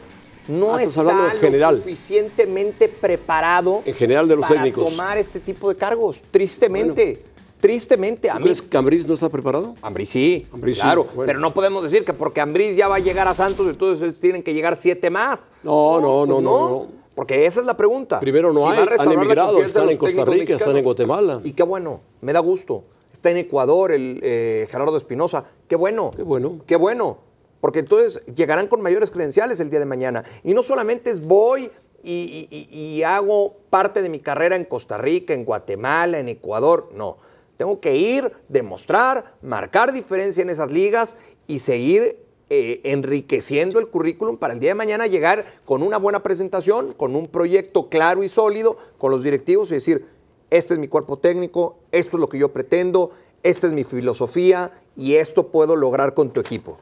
no 0.47 0.73
Ah, 0.75 0.81
está 0.81 1.03
lo 1.03 1.29
general. 1.39 1.77
suficientemente 1.83 2.89
preparado 2.89 3.83
En 3.85 3.93
general 3.93 4.27
de 4.27 4.35
los 4.35 4.47
para 4.47 4.55
técnicos. 4.61 4.89
tomar 4.89 5.19
este 5.19 5.39
tipo 5.39 5.69
de 5.69 5.75
cargos. 5.75 6.23
Tristemente, 6.31 7.21
tristemente. 7.63 8.29
A 8.29 8.33
¿Tú 8.33 8.39
mí, 8.39 8.43
crees 8.43 8.61
que 8.61 8.75
Ambriz 8.77 9.07
no 9.07 9.13
está 9.13 9.29
preparado? 9.29 9.73
Ambris 9.81 10.09
sí, 10.09 10.45
Ambriz 10.51 10.75
sí, 10.75 10.81
claro, 10.81 11.05
bueno. 11.15 11.25
pero 11.25 11.39
no 11.39 11.53
podemos 11.53 11.81
decir 11.81 12.03
que 12.03 12.11
porque 12.11 12.41
Ambris 12.41 12.75
ya 12.75 12.89
va 12.89 12.97
a 12.97 12.99
llegar 12.99 13.25
a 13.25 13.33
Santos, 13.33 13.65
entonces 13.67 14.19
tienen 14.19 14.43
que 14.43 14.53
llegar 14.53 14.75
siete 14.75 15.09
más. 15.09 15.49
No, 15.63 16.01
no, 16.01 16.17
pues 16.25 16.29
no, 16.29 16.41
no, 16.41 16.69
no. 16.69 16.87
Porque 17.15 17.45
esa 17.45 17.61
es 17.61 17.65
la 17.65 17.77
pregunta. 17.77 18.19
Primero 18.19 18.51
no 18.51 18.63
va 18.63 18.73
hay, 18.73 18.85
han 18.99 19.11
emigrado, 19.13 19.61
están 19.61 19.87
en 19.89 19.97
Costa 19.97 20.25
Rica, 20.25 20.55
están 20.55 20.75
en 20.75 20.83
Guatemala. 20.83 21.39
Y 21.45 21.53
qué 21.53 21.63
bueno, 21.63 22.01
me 22.19 22.33
da 22.33 22.41
gusto. 22.41 22.83
Está 23.13 23.29
en 23.31 23.37
Ecuador 23.37 23.93
el 23.93 24.19
eh, 24.21 24.67
Gerardo 24.69 24.97
Espinosa. 24.97 25.45
Qué 25.69 25.77
bueno. 25.77 26.11
Qué 26.13 26.23
bueno. 26.23 26.59
Qué 26.67 26.75
bueno. 26.75 27.19
Porque 27.61 27.79
entonces 27.79 28.21
llegarán 28.35 28.67
con 28.67 28.81
mayores 28.81 29.09
credenciales 29.09 29.61
el 29.61 29.69
día 29.69 29.79
de 29.79 29.85
mañana. 29.85 30.25
Y 30.43 30.53
no 30.53 30.63
solamente 30.63 31.11
es 31.11 31.25
voy 31.25 31.71
y, 32.03 32.11
y- 32.11 32.67
y- 32.69 32.75
y 32.97 33.03
hago 33.03 33.55
parte 33.69 34.01
de 34.01 34.09
mi 34.09 34.19
carrera 34.19 34.57
en 34.57 34.65
Costa 34.65 34.97
Rica, 34.97 35.33
en 35.33 35.45
Guatemala, 35.45 36.19
en 36.19 36.27
Ecuador. 36.27 36.89
No. 36.93 37.19
Tengo 37.57 37.79
que 37.79 37.95
ir, 37.95 38.31
demostrar, 38.49 39.35
marcar 39.41 39.93
diferencia 39.93 40.41
en 40.41 40.49
esas 40.49 40.71
ligas 40.71 41.17
y 41.47 41.59
seguir 41.59 42.17
eh, 42.49 42.81
enriqueciendo 42.83 43.79
el 43.79 43.87
currículum 43.87 44.37
para 44.37 44.53
el 44.53 44.59
día 44.59 44.71
de 44.71 44.75
mañana 44.75 45.07
llegar 45.07 45.45
con 45.65 45.81
una 45.81 45.97
buena 45.97 46.21
presentación, 46.21 46.93
con 46.93 47.15
un 47.15 47.27
proyecto 47.27 47.89
claro 47.89 48.23
y 48.23 48.29
sólido, 48.29 48.77
con 48.97 49.11
los 49.11 49.23
directivos 49.23 49.71
y 49.71 49.75
decir, 49.75 50.05
este 50.49 50.75
es 50.75 50.79
mi 50.79 50.87
cuerpo 50.87 51.17
técnico, 51.17 51.77
esto 51.91 52.17
es 52.17 52.21
lo 52.21 52.29
que 52.29 52.37
yo 52.37 52.51
pretendo, 52.51 53.11
esta 53.41 53.67
es 53.67 53.73
mi 53.73 53.83
filosofía 53.83 54.71
y 54.95 55.15
esto 55.15 55.47
puedo 55.47 55.75
lograr 55.75 56.13
con 56.13 56.31
tu 56.31 56.39
equipo. 56.39 56.77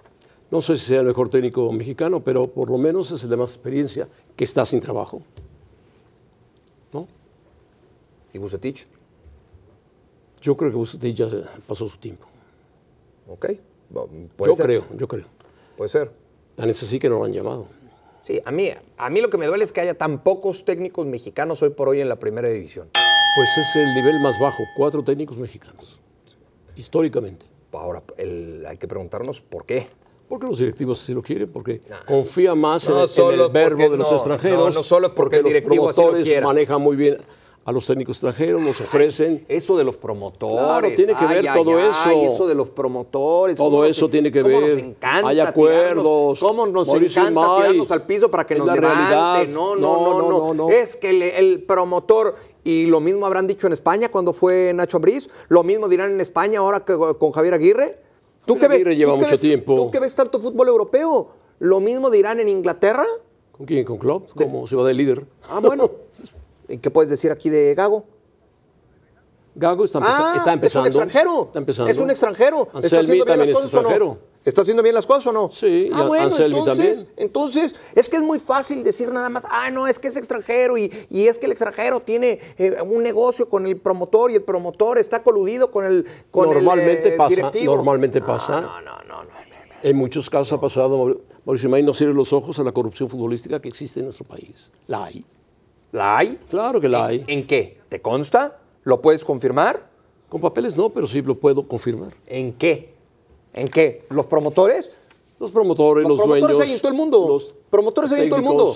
No 0.52 0.62
sé 0.62 0.78
si 0.78 0.88
sea 0.88 1.00
el 1.00 1.06
mejor 1.06 1.30
técnico 1.30 1.72
mexicano, 1.72 2.20
pero 2.22 2.48
por 2.48 2.70
lo 2.70 2.78
menos 2.78 3.12
es 3.12 3.24
el 3.24 3.30
de 3.30 3.38
más 3.38 3.52
experiencia 3.52 4.10
que 4.36 4.44
está 4.44 4.66
sin 4.66 4.82
trabajo. 4.82 5.22
¿No? 6.92 7.08
¿Y 8.34 8.38
Bucetich? 8.40 8.86
Yo 10.42 10.58
creo 10.58 10.72
que 10.72 10.78
usted 10.78 11.10
ya 11.10 11.28
pasó 11.68 11.88
su 11.88 11.98
tiempo. 11.98 12.28
¿Ok? 13.28 13.46
Puede 14.36 14.52
Yo 14.52 14.56
ser. 14.56 14.66
creo, 14.66 14.86
yo 14.98 15.08
creo. 15.08 15.26
Puede 15.78 15.90
ser. 15.90 16.12
Tan 16.56 16.70
es 16.70 16.82
así 16.82 17.00
que 17.00 17.10
no 17.10 17.20
lo 17.20 17.26
han 17.26 17.34
llamado. 17.34 17.66
Sí, 18.24 18.40
a 18.44 18.52
mí, 18.52 18.72
a 18.98 19.10
mí 19.10 19.22
lo 19.22 19.30
que 19.30 19.38
me 19.38 19.46
duele 19.48 19.64
es 19.64 19.72
que 19.72 19.82
haya 19.82 19.98
tan 19.98 20.20
pocos 20.24 20.64
técnicos 20.66 21.06
mexicanos 21.08 21.62
hoy 21.64 21.70
por 21.72 21.90
hoy 21.90 22.02
en 22.02 22.10
la 22.10 22.18
primera 22.18 22.50
división. 22.50 22.88
Pues 23.36 23.50
es 23.58 23.76
el 23.76 23.94
nivel 23.96 24.20
más 24.20 24.40
bajo, 24.40 24.64
cuatro 24.76 25.04
técnicos 25.04 25.38
mexicanos, 25.38 26.00
históricamente. 26.76 27.46
Ahora, 27.72 28.04
el- 28.18 28.66
hay 28.68 28.78
que 28.78 28.88
preguntarnos 28.88 29.42
por 29.42 29.66
qué. 29.66 29.88
Porque 30.28 30.48
los 30.48 30.60
directivos 30.60 31.02
así 31.04 31.14
lo 31.14 31.22
quieren, 31.22 31.50
porque 31.52 31.82
confía 32.06 32.54
más 32.56 32.86
en 32.88 32.92
No 32.94 33.04
en, 33.06 33.40
el 33.40 33.50
verbo 33.52 33.90
de 33.90 33.98
los 33.98 34.10
no, 34.10 34.16
extranjeros. 34.16 34.58
no, 34.60 34.70
no 34.70 34.84
solo 34.84 35.14
porque 35.14 35.38
el 35.38 35.44
los 35.44 35.52
así 35.54 35.62
lo 35.62 35.68
promotores 35.68 36.24
quiera. 36.26 36.48
manejan 36.48 36.82
muy 36.82 36.96
bien 36.96 37.18
a 37.64 37.72
los 37.72 37.86
técnicos 37.86 38.18
extranjeros, 38.18 38.62
los 38.62 38.82
ofrecen. 38.82 39.46
Eso 39.48 39.78
de 39.78 39.84
los 39.84 39.96
promotores. 39.96 40.58
Claro, 40.66 40.94
tiene 40.96 41.16
que 41.16 41.26
ver 41.28 41.46
todo 41.54 41.78
eso. 41.80 42.10
eso 42.10 42.48
de 42.48 42.56
los 42.56 42.70
promotores. 42.70 43.58
Todo 43.58 43.82
nos- 43.82 43.90
eso 43.92 44.10
tiene 44.10 44.32
que 44.32 44.42
cómo 44.42 44.60
ver. 44.60 44.78
Nos 44.78 44.86
encanta 44.88 45.28
Hay 45.30 45.40
acuerdos. 45.40 46.40
cómo 46.40 46.66
nos 46.66 46.88
Mauricio 46.88 47.22
encanta 47.22 47.42
Imay. 47.42 47.62
tirarnos 47.62 47.92
al 47.92 48.06
piso 48.06 48.32
para 48.32 48.48
que 48.48 48.56
nos 48.56 48.66
la 48.68 48.76
levante. 48.76 48.98
realidad. 48.98 49.48
No, 49.50 49.76
no, 49.76 50.30
No, 50.30 50.54
no. 50.54 50.70
Es 50.70 50.96
que 50.98 51.12
el, 51.12 51.22
el 51.22 51.64
promotor, 51.64 52.36
y 52.64 52.88
lo 52.88 53.00
mismo 53.00 53.26
habrán 53.28 53.46
dicho 53.46 53.68
en 53.68 53.74
España 53.74 54.10
cuando 54.10 54.34
fue 54.34 54.72
Nacho 54.74 54.98
Ambriz, 54.98 55.30
lo 55.50 55.62
mismo 55.64 55.88
dirán 55.88 56.12
en 56.12 56.22
España 56.22 56.60
ahora 56.60 56.84
que 56.84 56.96
con 56.98 57.32
Javier 57.32 57.54
Aguirre. 57.54 58.00
¿Tú 58.46 58.54
Javier 58.56 58.60
que 58.60 58.68
ves, 58.68 58.76
Aguirre 58.78 58.96
lleva 58.96 59.12
tú 59.12 59.18
mucho 59.20 59.32
ves- 59.32 59.40
tiempo. 59.42 59.76
¿Tú 59.76 59.92
que 59.92 60.00
ves 60.00 60.16
tanto 60.16 60.40
fútbol 60.40 60.68
europeo? 60.68 61.30
¿Lo 61.60 61.80
mismo 61.80 62.10
dirán 62.10 62.40
en 62.40 62.50
Inglaterra? 62.50 63.06
¿Con 63.52 63.68
quién? 63.68 63.86
¿Con 63.86 63.98
Klopp? 64.00 64.30
¿Cómo 64.36 64.66
se 64.66 64.76
va 64.76 64.84
de 64.88 64.96
líder? 64.96 65.28
Ah, 65.48 65.60
bueno. 65.62 65.90
¿Y 66.72 66.78
qué 66.78 66.90
puedes 66.90 67.10
decir 67.10 67.32
aquí 67.32 67.50
de 67.50 67.76
Gago? 67.76 68.06
Gago 69.54 69.84
está, 69.84 70.00
Ah, 70.02 70.34
está 70.38 70.54
empezando. 70.54 70.88
Es 70.88 70.96
un 70.96 71.02
extranjero. 71.04 71.44
Está 71.48 71.60
empezando. 71.60 71.92
Es 71.92 71.98
un 71.98 72.10
extranjero. 72.10 72.62
¿Está 72.64 72.78
Anselmi 72.78 73.00
haciendo 73.04 73.26
bien 73.26 73.40
las 73.40 73.50
es 73.50 73.54
cosas 73.56 73.74
o 73.74 73.76
no? 73.76 73.82
extranjero. 73.82 74.32
¿Está 74.44 74.62
haciendo 74.62 74.82
bien 74.84 74.96
las 74.96 75.06
cosas 75.06 75.28
o 75.28 75.32
no? 75.34 75.52
Sí, 75.52 75.90
ah, 75.94 76.04
bueno, 76.08 76.26
Anselmi 76.26 76.58
entonces, 76.60 76.98
también. 77.00 77.14
Entonces, 77.18 77.76
es 77.94 78.10
que 78.10 78.16
es 78.16 78.22
muy 78.24 78.40
fácil 78.40 78.82
decir 78.84 79.12
nada 79.12 79.28
más, 79.30 79.44
ah, 79.50 79.70
no, 79.70 79.88
es 79.88 80.00
que 80.00 80.08
es 80.08 80.16
extranjero 80.16 80.78
y, 80.78 80.92
y 81.10 81.28
es 81.28 81.38
que 81.38 81.46
el 81.48 81.52
extranjero 81.52 82.00
tiene 82.00 82.40
eh, 82.58 82.78
un 82.82 83.04
negocio 83.04 83.50
con 83.50 83.68
el 83.68 83.78
promotor 83.78 84.32
y 84.32 84.36
el 84.36 84.42
promotor 84.44 84.98
está 84.98 85.22
coludido 85.22 85.70
con 85.70 85.86
el 85.86 86.06
con 86.32 86.48
el, 86.48 86.56
Normalmente 86.56 87.10
eh, 87.14 87.18
pasa, 87.18 87.30
directivo. 87.36 87.76
normalmente 87.76 88.20
No, 88.22 88.26
pasa. 88.26 88.62
No, 88.62 88.82
no, 88.82 89.04
no, 89.04 89.04
no. 89.04 89.24
no. 89.24 89.32
En 89.84 89.96
muchos 89.98 90.30
casos 90.30 90.54
ha 90.54 90.62
pasado, 90.62 90.98
Maur- 90.98 91.20
Mauricio 91.46 91.70
May, 91.70 91.84
no 91.84 91.94
cierre 91.94 92.14
los 92.14 92.32
ojos 92.34 92.58
a 92.58 92.64
la 92.64 92.72
corrupción 92.72 93.10
futbolística 93.10 93.60
que 93.62 93.68
existe 93.68 94.00
en 94.00 94.06
nuestro 94.06 94.26
país. 94.26 94.72
La 94.88 95.04
hay. 95.06 95.24
¿La 95.92 96.18
hay? 96.18 96.38
Claro 96.50 96.80
que 96.80 96.88
la 96.88 97.06
hay. 97.08 97.24
¿En 97.28 97.46
qué? 97.46 97.80
¿Te 97.90 98.02
consta? 98.02 98.58
¿Lo 98.84 99.02
puedes 99.02 99.26
confirmar? 99.26 99.90
Con 100.30 100.40
papeles 100.40 100.78
no, 100.78 100.90
pero 100.90 101.08
sí 101.08 101.22
lo 101.22 101.36
puedo 101.36 101.68
confirmar. 101.68 102.14
¿En 102.26 102.54
qué? 102.54 102.94
¿En 103.54 103.68
qué? 103.68 104.06
¿Los 104.10 104.28
promotores? 104.28 104.90
Los 105.40 105.52
promotores, 105.52 106.04
Los 106.08 106.18
los, 106.18 106.20
promotores 106.20 106.56
dueños. 106.58 106.70
hay 106.70 106.76
en 106.76 106.82
todo 106.82 106.92
el 106.92 106.98
mundo. 106.98 107.28
los 107.28 107.56
Promotores 107.70 108.12
hay 108.12 108.24
en 108.24 108.30
todo 108.30 108.40
el 108.40 108.46
mundo. 108.46 108.76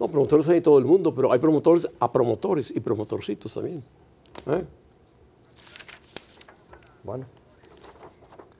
No, 0.00 0.08
promotores 0.08 0.48
hay 0.48 0.56
en 0.56 0.62
todo 0.62 0.78
el 0.78 0.84
mundo, 0.84 1.14
pero 1.14 1.32
hay 1.32 1.38
promotores 1.38 1.88
a 2.00 2.10
promotores 2.10 2.70
y 2.74 2.80
promotorcitos 2.80 3.52
también. 3.52 3.82
¿eh? 4.46 4.64
Bueno. 7.04 7.26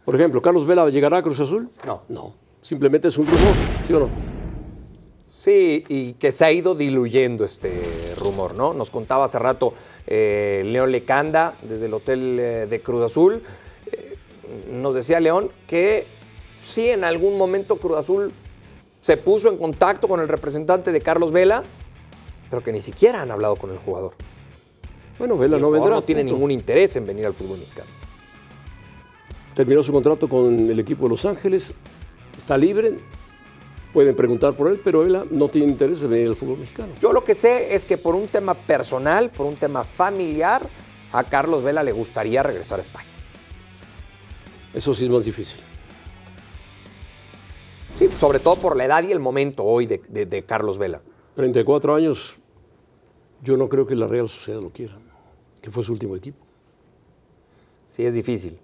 Por 0.05 0.15
ejemplo, 0.15 0.43
¿Carlos 0.43 0.67
Vela 0.67 0.89
llegará 0.91 1.19
a 1.19 1.23
Cruz 1.23 1.41
Azul? 1.41 1.71
No. 1.87 2.03
No. 2.09 2.35
Simplemente 2.61 3.09
es 3.09 3.17
un 3.17 3.27
rumor, 3.27 3.55
¿sí 3.85 3.93
o 3.95 4.01
no? 4.01 4.32
Sí, 5.43 5.85
y 5.89 6.13
que 6.13 6.31
se 6.31 6.45
ha 6.45 6.53
ido 6.53 6.77
diluyendo 6.77 7.45
este 7.45 7.73
rumor, 8.21 8.55
¿no? 8.55 8.75
Nos 8.75 8.91
contaba 8.91 9.25
hace 9.25 9.41
rato 9.41 9.75
eh, 10.07 10.63
León 10.65 10.93
Lecanda, 10.93 11.55
desde 11.63 11.87
el 11.87 11.95
hotel 11.95 12.39
eh, 12.39 12.67
de 12.71 12.81
Cruz 12.81 13.05
Azul. 13.07 13.43
eh, 13.91 14.15
nos 14.71 14.95
decía 14.95 15.19
León 15.19 15.51
que 15.67 16.07
sí, 16.65 16.91
en 16.91 17.03
algún 17.03 17.37
momento 17.37 17.75
Cruz 17.75 17.99
Azul 17.99 18.31
se 19.01 19.17
puso 19.17 19.49
en 19.49 19.57
contacto 19.59 20.07
con 20.07 20.21
el 20.21 20.29
representante 20.29 20.93
de 20.93 21.01
Carlos 21.01 21.33
Vela, 21.33 21.65
pero 22.49 22.63
que 22.63 22.71
ni 22.71 22.81
siquiera 22.81 23.23
han 23.23 23.33
hablado 23.33 23.57
con 23.57 23.71
el 23.71 23.79
jugador. 23.79 24.13
Bueno, 25.19 25.37
Vela 25.37 25.57
El 25.57 25.63
no 25.63 25.73
vendrá. 25.73 25.91
no 25.91 26.03
tiene 26.03 26.21
punto. 26.23 26.35
ningún 26.37 26.51
interés 26.53 26.95
en 26.95 27.05
venir 27.05 27.27
al 27.27 27.35
fútbol 27.35 27.59
mexicano. 27.59 27.89
terminó 29.57 29.83
su 29.83 29.93
contrato 29.93 30.29
con 30.29 30.71
el 30.71 30.79
equipo 30.79 31.03
de 31.07 31.09
Los 31.09 31.27
Ángeles, 31.27 31.75
está 32.39 32.57
libre, 32.57 32.95
pueden 33.93 34.15
preguntar 34.17 34.55
por 34.55 34.69
él, 34.69 34.81
pero 34.83 35.03
él 35.05 35.27
no 35.31 35.49
tiene 35.49 35.69
interés 35.73 36.03
en 36.03 36.11
venir 36.11 36.29
al 36.29 36.37
fútbol 36.37 36.59
mexicano. 36.59 36.93
Yo 37.01 37.13
lo 37.13 37.25
que 37.25 37.35
sé 37.35 37.75
es 37.75 37.85
que 37.85 37.99
por 37.99 38.15
un 38.15 38.27
tema 38.29 38.55
personal, 38.55 39.31
por 39.31 39.47
un 39.47 39.57
tema 39.57 39.85
familiar, 39.85 40.63
a 41.13 41.25
Carlos 41.25 41.63
Vela 41.63 41.83
le 41.83 41.93
gustaría 41.93 42.43
regresar 42.43 42.79
a 42.79 42.83
España. 42.83 43.09
Eso 44.73 44.95
sí 44.95 45.05
es 45.05 45.11
más 45.11 45.25
difícil. 45.25 45.61
Sí, 47.97 48.09
sobre 48.19 48.39
todo 48.39 48.57
por 48.57 48.77
la 48.77 48.87
edad 48.87 49.03
y 49.05 49.13
el 49.13 49.21
momento 49.21 49.63
hoy 49.65 49.87
de, 49.87 50.01
de- 50.09 50.25
de 50.27 50.43
Carlos 50.45 50.79
Vela. 50.79 51.03
34 51.37 51.95
años, 51.95 52.39
yo 53.43 53.57
no 53.59 53.69
creo 53.69 53.87
que 53.87 53.95
la 53.95 54.07
Real 54.07 54.29
Sociedad 54.29 54.63
lo 54.63 54.71
quiera, 54.71 54.95
que 55.61 55.71
fue 55.71 55.83
su 55.85 55.93
último 55.93 56.17
equipo. 56.17 56.39
Sí, 57.87 58.05
es 58.07 58.15
difícil. 58.15 58.59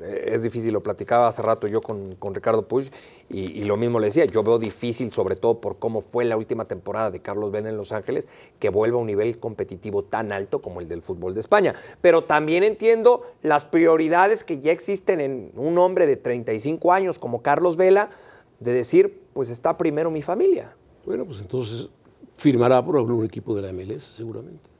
Es 0.00 0.42
difícil, 0.42 0.72
lo 0.72 0.82
platicaba 0.82 1.28
hace 1.28 1.42
rato 1.42 1.66
yo 1.66 1.80
con, 1.80 2.14
con 2.16 2.34
Ricardo 2.34 2.66
Puig 2.66 2.90
y, 3.28 3.40
y 3.40 3.64
lo 3.64 3.76
mismo 3.76 4.00
le 4.00 4.06
decía, 4.06 4.24
yo 4.24 4.42
veo 4.42 4.58
difícil, 4.58 5.12
sobre 5.12 5.36
todo 5.36 5.60
por 5.60 5.78
cómo 5.78 6.00
fue 6.00 6.24
la 6.24 6.36
última 6.36 6.64
temporada 6.64 7.10
de 7.10 7.20
Carlos 7.20 7.50
Vela 7.50 7.68
en 7.68 7.76
Los 7.76 7.92
Ángeles, 7.92 8.26
que 8.58 8.70
vuelva 8.70 8.98
a 8.98 9.00
un 9.00 9.06
nivel 9.06 9.38
competitivo 9.38 10.04
tan 10.04 10.32
alto 10.32 10.62
como 10.62 10.80
el 10.80 10.88
del 10.88 11.02
fútbol 11.02 11.34
de 11.34 11.40
España. 11.40 11.74
Pero 12.00 12.24
también 12.24 12.64
entiendo 12.64 13.22
las 13.42 13.66
prioridades 13.66 14.44
que 14.44 14.60
ya 14.60 14.72
existen 14.72 15.20
en 15.20 15.52
un 15.56 15.78
hombre 15.78 16.06
de 16.06 16.16
35 16.16 16.92
años 16.92 17.18
como 17.18 17.42
Carlos 17.42 17.76
Vela, 17.76 18.10
de 18.60 18.72
decir, 18.72 19.22
pues 19.32 19.50
está 19.50 19.76
primero 19.76 20.10
mi 20.10 20.22
familia. 20.22 20.74
Bueno, 21.04 21.24
pues 21.24 21.40
entonces 21.40 21.88
firmará 22.34 22.84
por 22.84 22.96
algún 22.96 23.24
equipo 23.24 23.54
de 23.54 23.62
la 23.62 23.72
MLS, 23.72 24.04
seguramente. 24.04 24.71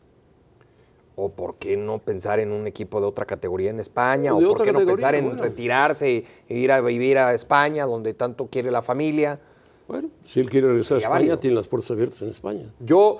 ¿O 1.25 1.29
por 1.29 1.55
qué 1.55 1.77
no 1.77 2.01
pensar 2.01 2.41
en 2.41 2.51
un 2.51 2.67
equipo 2.67 3.01
de 3.01 3.07
otra 3.07 3.25
categoría 3.25 3.71
en 3.71 3.79
España? 3.79 4.35
O 4.35 4.39
¿O 4.39 4.41
de 4.41 4.47
por 4.49 4.63
qué 4.65 4.73
no 4.73 4.85
pensar 4.85 5.15
en 5.15 5.27
bueno. 5.27 5.41
retirarse 5.41 6.25
e 6.49 6.59
ir 6.59 6.73
a 6.73 6.81
vivir 6.81 7.17
a 7.17 7.33
España, 7.33 7.87
donde 7.87 8.13
tanto 8.13 8.49
quiere 8.49 8.73
la 8.73 8.83
familia? 8.83 9.39
Bueno, 9.87 10.09
si 10.25 10.41
él 10.41 10.51
quiere 10.51 10.67
regresar 10.67 10.97
a 10.97 10.99
España, 10.99 11.15
válido. 11.15 11.39
tiene 11.39 11.55
las 11.55 11.69
puertas 11.69 11.93
abiertas 11.93 12.23
en 12.23 12.31
España. 12.31 12.65
Yo, 12.81 13.19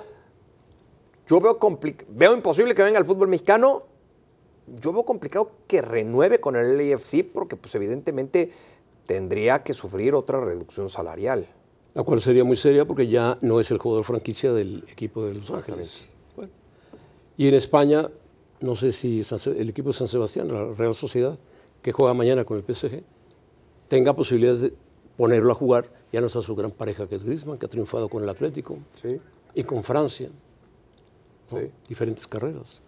yo 1.29 1.39
veo, 1.39 1.57
veo 2.09 2.33
imposible 2.33 2.75
que 2.75 2.83
venga 2.83 2.99
al 2.99 3.05
fútbol 3.05 3.29
mexicano. 3.29 3.83
Yo 4.81 4.91
veo 4.91 5.03
complicado 5.03 5.51
que 5.65 5.81
renueve 5.81 6.41
con 6.41 6.57
el 6.57 6.77
LAFC 6.77 7.23
porque 7.33 7.55
pues 7.55 7.73
evidentemente 7.75 8.51
tendría 9.05 9.63
que 9.63 9.71
sufrir 9.71 10.13
otra 10.13 10.41
reducción 10.41 10.89
salarial. 10.89 11.47
La 11.93 12.03
cual 12.03 12.19
sería 12.19 12.43
muy 12.43 12.57
seria 12.57 12.83
porque 12.83 13.07
ya 13.07 13.37
no 13.39 13.61
es 13.61 13.71
el 13.71 13.77
jugador 13.77 14.03
franquicia 14.03 14.51
del 14.51 14.83
equipo 14.89 15.25
de 15.25 15.35
Los 15.35 15.51
Ángeles. 15.51 16.09
Y 17.37 17.47
en 17.47 17.53
España, 17.55 18.09
no 18.61 18.75
sé 18.75 18.91
si 18.91 19.21
el 19.57 19.69
equipo 19.69 19.89
de 19.89 19.93
San 19.93 20.07
Sebastián, 20.07 20.47
la 20.49 20.71
Real 20.73 20.93
Sociedad, 20.95 21.37
que 21.81 21.91
juega 21.91 22.13
mañana 22.13 22.45
con 22.45 22.57
el 22.57 22.63
PSG, 22.63 23.03
tenga 23.87 24.15
posibilidades 24.15 24.61
de 24.61 24.73
ponerlo 25.17 25.51
a 25.51 25.55
jugar. 25.55 25.91
Ya 26.11 26.21
no 26.21 26.27
está 26.27 26.41
su 26.41 26.55
gran 26.55 26.71
pareja 26.71 27.07
que 27.07 27.15
es 27.15 27.23
Griezmann, 27.23 27.57
que 27.57 27.65
ha 27.65 27.69
triunfado 27.69 28.07
con 28.09 28.23
el 28.23 28.29
Atlético 28.29 28.77
Sí. 28.95 29.19
y 29.55 29.63
con 29.63 29.83
Francia. 29.83 30.29
¿no? 31.51 31.59
Sí. 31.59 31.67
Diferentes 31.89 32.25
carreras. 32.27 32.81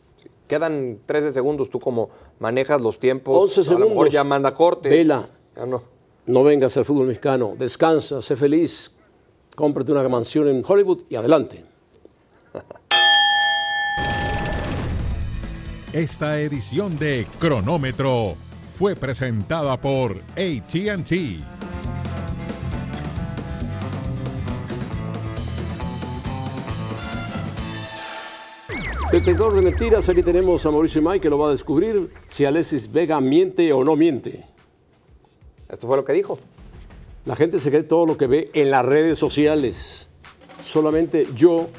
Quedan 0.47 0.99
13 1.05 1.31
segundos, 1.31 1.69
tú 1.69 1.79
como 1.79 2.09
manejas 2.39 2.79
los 2.81 2.99
tiempos. 2.99 3.35
11 3.57 3.61
A 3.61 3.63
lo 3.73 3.79
mejor 3.79 3.87
segundos. 3.89 4.13
ya 4.13 4.23
manda 4.23 4.53
corte. 4.53 4.89
Vela. 4.89 5.27
Ya 5.55 5.65
no. 5.65 5.81
No 6.27 6.43
vengas 6.43 6.75
al 6.77 6.85
fútbol 6.85 7.07
mexicano, 7.07 7.53
descansa, 7.57 8.19
sé 8.21 8.35
feliz, 8.35 8.91
cómprate 9.55 9.91
una 9.91 10.07
mansión 10.09 10.47
en 10.47 10.63
Hollywood 10.67 11.03
y 11.09 11.15
adelante. 11.15 11.63
Esta 15.95 16.41
edición 16.41 16.99
de 16.99 17.25
Cronómetro 17.39 18.35
fue 18.77 18.97
presentada 18.97 19.79
por 19.79 20.17
ATT. 20.33 21.11
Detector 29.09 29.55
de 29.55 29.61
mentiras, 29.61 30.09
aquí 30.09 30.21
tenemos 30.21 30.65
a 30.65 30.71
Mauricio 30.71 31.01
May 31.01 31.21
que 31.21 31.29
lo 31.29 31.37
va 31.37 31.47
a 31.47 31.51
descubrir 31.51 32.11
si 32.27 32.43
Alexis 32.43 32.91
Vega 32.91 33.21
miente 33.21 33.71
o 33.71 33.85
no 33.85 33.95
miente. 33.95 34.43
Esto 35.69 35.87
fue 35.87 35.95
lo 35.95 36.03
que 36.03 36.11
dijo. 36.11 36.37
La 37.23 37.37
gente 37.37 37.57
se 37.61 37.69
cree 37.69 37.83
todo 37.83 38.05
lo 38.05 38.17
que 38.17 38.27
ve 38.27 38.51
en 38.53 38.69
las 38.69 38.85
redes 38.85 39.17
sociales. 39.17 40.09
Solamente 40.61 41.25
yo 41.33 41.69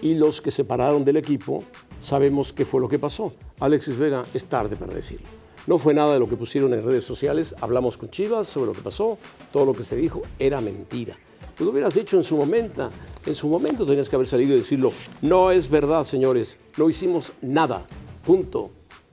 y 0.00 0.14
los 0.14 0.40
que 0.40 0.50
se 0.50 0.64
pararon 0.64 1.04
del 1.04 1.18
equipo 1.18 1.62
sabemos 2.00 2.52
qué 2.52 2.64
fue 2.64 2.80
lo 2.80 2.88
que 2.88 2.98
pasó. 2.98 3.32
Alexis 3.60 3.96
Vega 3.96 4.24
es 4.34 4.46
tarde 4.46 4.76
para 4.76 4.94
decirlo. 4.94 5.26
No 5.66 5.78
fue 5.78 5.92
nada 5.92 6.14
de 6.14 6.20
lo 6.20 6.28
que 6.28 6.36
pusieron 6.36 6.72
en 6.72 6.82
redes 6.82 7.04
sociales. 7.04 7.54
Hablamos 7.60 7.98
con 7.98 8.08
Chivas 8.08 8.48
sobre 8.48 8.68
lo 8.68 8.72
que 8.72 8.80
pasó. 8.80 9.18
Todo 9.52 9.66
lo 9.66 9.74
que 9.74 9.84
se 9.84 9.96
dijo 9.96 10.22
era 10.38 10.60
mentira. 10.60 11.18
Lo 11.58 11.70
hubieras 11.70 11.94
dicho 11.94 12.16
en 12.16 12.24
su 12.24 12.36
momento. 12.36 12.90
En 13.26 13.34
su 13.34 13.48
momento 13.48 13.84
tenías 13.84 14.08
que 14.08 14.16
haber 14.16 14.28
salido 14.28 14.54
y 14.54 14.58
decirlo. 14.60 14.90
No 15.20 15.50
es 15.50 15.68
verdad, 15.68 16.04
señores. 16.04 16.56
No 16.76 16.88
hicimos 16.88 17.32
nada. 17.42 17.84
Punto. 18.24 18.70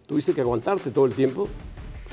Tuviste 0.08 0.34
que 0.34 0.42
aguantarte 0.42 0.92
todo 0.92 1.06
el 1.06 1.14
tiempo. 1.14 1.50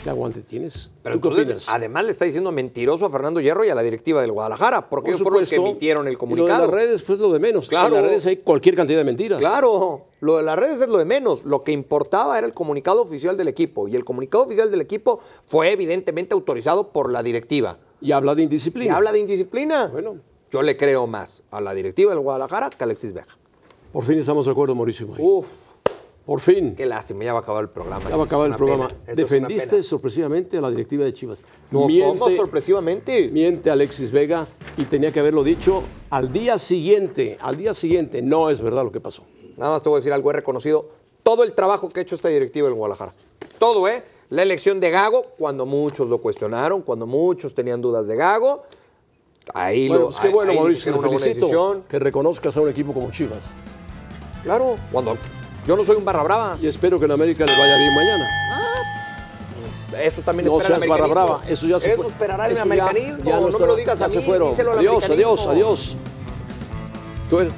¿Qué 0.02 0.10
aguante 0.10 0.42
tienes? 0.42 0.90
Pero 1.02 1.14
¿Tú 1.16 1.20
qué 1.20 1.42
entonces, 1.42 1.62
opinas? 1.68 1.68
además 1.68 2.04
le 2.04 2.10
está 2.10 2.24
diciendo 2.24 2.50
mentiroso 2.50 3.06
a 3.06 3.10
Fernando 3.10 3.40
Hierro 3.40 3.64
y 3.64 3.68
a 3.68 3.74
la 3.74 3.82
directiva 3.82 4.20
del 4.20 4.32
Guadalajara, 4.32 4.88
porque 4.88 5.06
Por 5.06 5.14
ellos 5.14 5.22
fueron 5.22 5.40
los 5.42 5.48
que 5.48 5.56
emitieron 5.56 6.08
el 6.08 6.14
Y 6.14 6.16
comunicado. 6.16 6.48
Lo 6.66 6.72
de 6.72 6.72
las 6.72 6.74
redes, 6.88 7.02
pues 7.02 7.18
lo 7.20 7.32
de 7.32 7.38
menos. 7.38 7.68
Claro. 7.68 7.94
En 7.96 8.02
las 8.02 8.10
redes 8.10 8.26
hay 8.26 8.38
cualquier 8.38 8.74
cantidad 8.74 8.98
de 8.98 9.04
mentiras. 9.04 9.38
Claro, 9.38 10.06
lo 10.20 10.38
de 10.38 10.42
las 10.42 10.58
redes 10.58 10.80
es 10.80 10.88
lo 10.88 10.98
de 10.98 11.04
menos. 11.04 11.44
Lo 11.44 11.62
que 11.62 11.70
importaba 11.70 12.36
era 12.36 12.46
el 12.48 12.52
comunicado 12.52 13.00
oficial 13.02 13.36
del 13.36 13.46
equipo. 13.46 13.86
Y 13.86 13.94
el 13.94 14.04
comunicado 14.04 14.42
oficial 14.44 14.70
del 14.72 14.80
equipo 14.80 15.20
fue 15.46 15.70
evidentemente 15.70 16.34
autorizado 16.34 16.88
por 16.88 17.12
la 17.12 17.22
directiva. 17.22 17.78
Y 18.00 18.10
habla 18.10 18.34
de 18.34 18.42
Y 18.42 18.44
indisciplina. 18.44 18.96
habla 18.96 19.12
de 19.12 19.20
indisciplina. 19.20 19.86
Bueno. 19.86 20.16
Yo 20.50 20.62
le 20.62 20.76
creo 20.76 21.06
más 21.06 21.44
a 21.52 21.60
la 21.60 21.72
directiva 21.74 22.10
del 22.12 22.20
Guadalajara 22.20 22.70
que 22.70 22.82
a 22.82 22.84
Alexis 22.86 23.12
Vega. 23.12 23.28
Por 23.92 24.04
fin 24.04 24.18
estamos 24.18 24.46
de 24.46 24.50
acuerdo, 24.52 24.74
Mauricio. 24.74 25.06
May. 25.06 25.16
Uf, 25.20 25.46
Por 26.24 26.40
fin. 26.40 26.76
qué 26.76 26.86
lástima, 26.86 27.24
ya 27.24 27.32
va 27.32 27.40
a 27.40 27.42
acabar 27.42 27.64
el 27.64 27.70
programa. 27.70 28.08
Ya 28.08 28.16
va 28.16 28.22
a 28.22 28.26
acabar 28.26 28.48
el 28.50 28.56
programa. 28.56 28.88
Defendiste 29.14 29.82
sorpresivamente 29.82 30.56
a 30.56 30.60
la 30.60 30.70
directiva 30.70 31.04
de 31.04 31.12
Chivas. 31.12 31.44
No, 31.70 31.80
¿cómo 31.80 32.30
sorpresivamente? 32.30 33.28
miente 33.28 33.70
Alexis 33.70 34.12
Vega 34.12 34.46
y 34.76 34.84
tenía 34.84 35.12
que 35.12 35.20
haberlo 35.20 35.42
dicho 35.42 35.82
al 36.10 36.32
día 36.32 36.58
siguiente. 36.58 37.38
Al 37.40 37.56
día 37.56 37.74
siguiente. 37.74 38.22
No 38.22 38.50
es 38.50 38.62
verdad 38.62 38.84
lo 38.84 38.92
que 38.92 39.00
pasó. 39.00 39.24
Nada 39.56 39.72
más 39.72 39.82
te 39.82 39.88
voy 39.88 39.96
a 39.96 40.00
decir 40.00 40.12
algo, 40.12 40.30
he 40.30 40.34
reconocido 40.34 40.88
todo 41.22 41.42
el 41.44 41.52
trabajo 41.52 41.88
que 41.88 42.00
ha 42.00 42.02
hecho 42.02 42.14
esta 42.14 42.28
directiva 42.28 42.68
del 42.68 42.76
Guadalajara. 42.76 43.12
Todo, 43.58 43.88
¿eh? 43.88 44.02
La 44.30 44.42
elección 44.42 44.80
de 44.80 44.90
Gago, 44.90 45.24
cuando 45.36 45.66
muchos 45.66 46.08
lo 46.08 46.18
cuestionaron, 46.18 46.82
cuando 46.82 47.06
muchos 47.06 47.54
tenían 47.54 47.82
dudas 47.82 48.06
de 48.06 48.16
Gago. 48.16 48.62
Ahí 49.52 49.88
Bueno, 49.88 50.02
lo 50.04 50.08
pues 50.10 50.20
qué 50.20 50.28
bueno, 50.28 50.52
ahí 50.52 50.56
Mauricio. 50.58 50.92
buena 50.94 51.18
felicito 51.18 51.82
que 51.88 51.98
reconozcas 51.98 52.56
a 52.56 52.60
un 52.60 52.68
equipo 52.68 52.94
como 52.94 53.10
Chivas. 53.10 53.54
Claro, 54.42 54.76
cuando 54.90 55.16
yo 55.66 55.76
no 55.76 55.84
soy 55.84 55.96
un 55.96 56.04
barra 56.04 56.22
brava. 56.22 56.56
Y 56.60 56.66
espero 56.66 56.98
que 56.98 57.04
en 57.06 57.12
América 57.12 57.44
le 57.46 57.52
vaya 57.52 57.76
bien 57.78 57.94
mañana. 57.94 58.26
Eso 60.02 60.22
también 60.22 60.48
No 60.48 60.56
espera 60.58 60.76
el 60.76 60.82
seas 60.82 60.90
barra 60.90 61.06
brava. 61.06 61.40
Eso 61.46 61.66
ya 61.66 61.78
se 61.78 61.94
fue. 61.94 62.06
esperará 62.06 62.46
el 62.46 62.52
Eso 62.52 62.56
ya- 62.58 62.62
americanismo. 62.62 63.24
ya 63.24 63.40
no, 63.40 63.48
está- 63.48 63.60
me 63.60 63.66
lo 63.66 63.76
digas 63.76 64.00
a 64.02 64.08
se 64.08 64.16
mí, 64.18 64.24
fueron. 64.24 64.50
díselo 64.50 64.72
al 64.72 64.78
Adiós, 64.78 65.10
adiós, 65.10 65.46
adiós. 65.46 65.96
Tú 67.30 67.40
eres- 67.40 67.52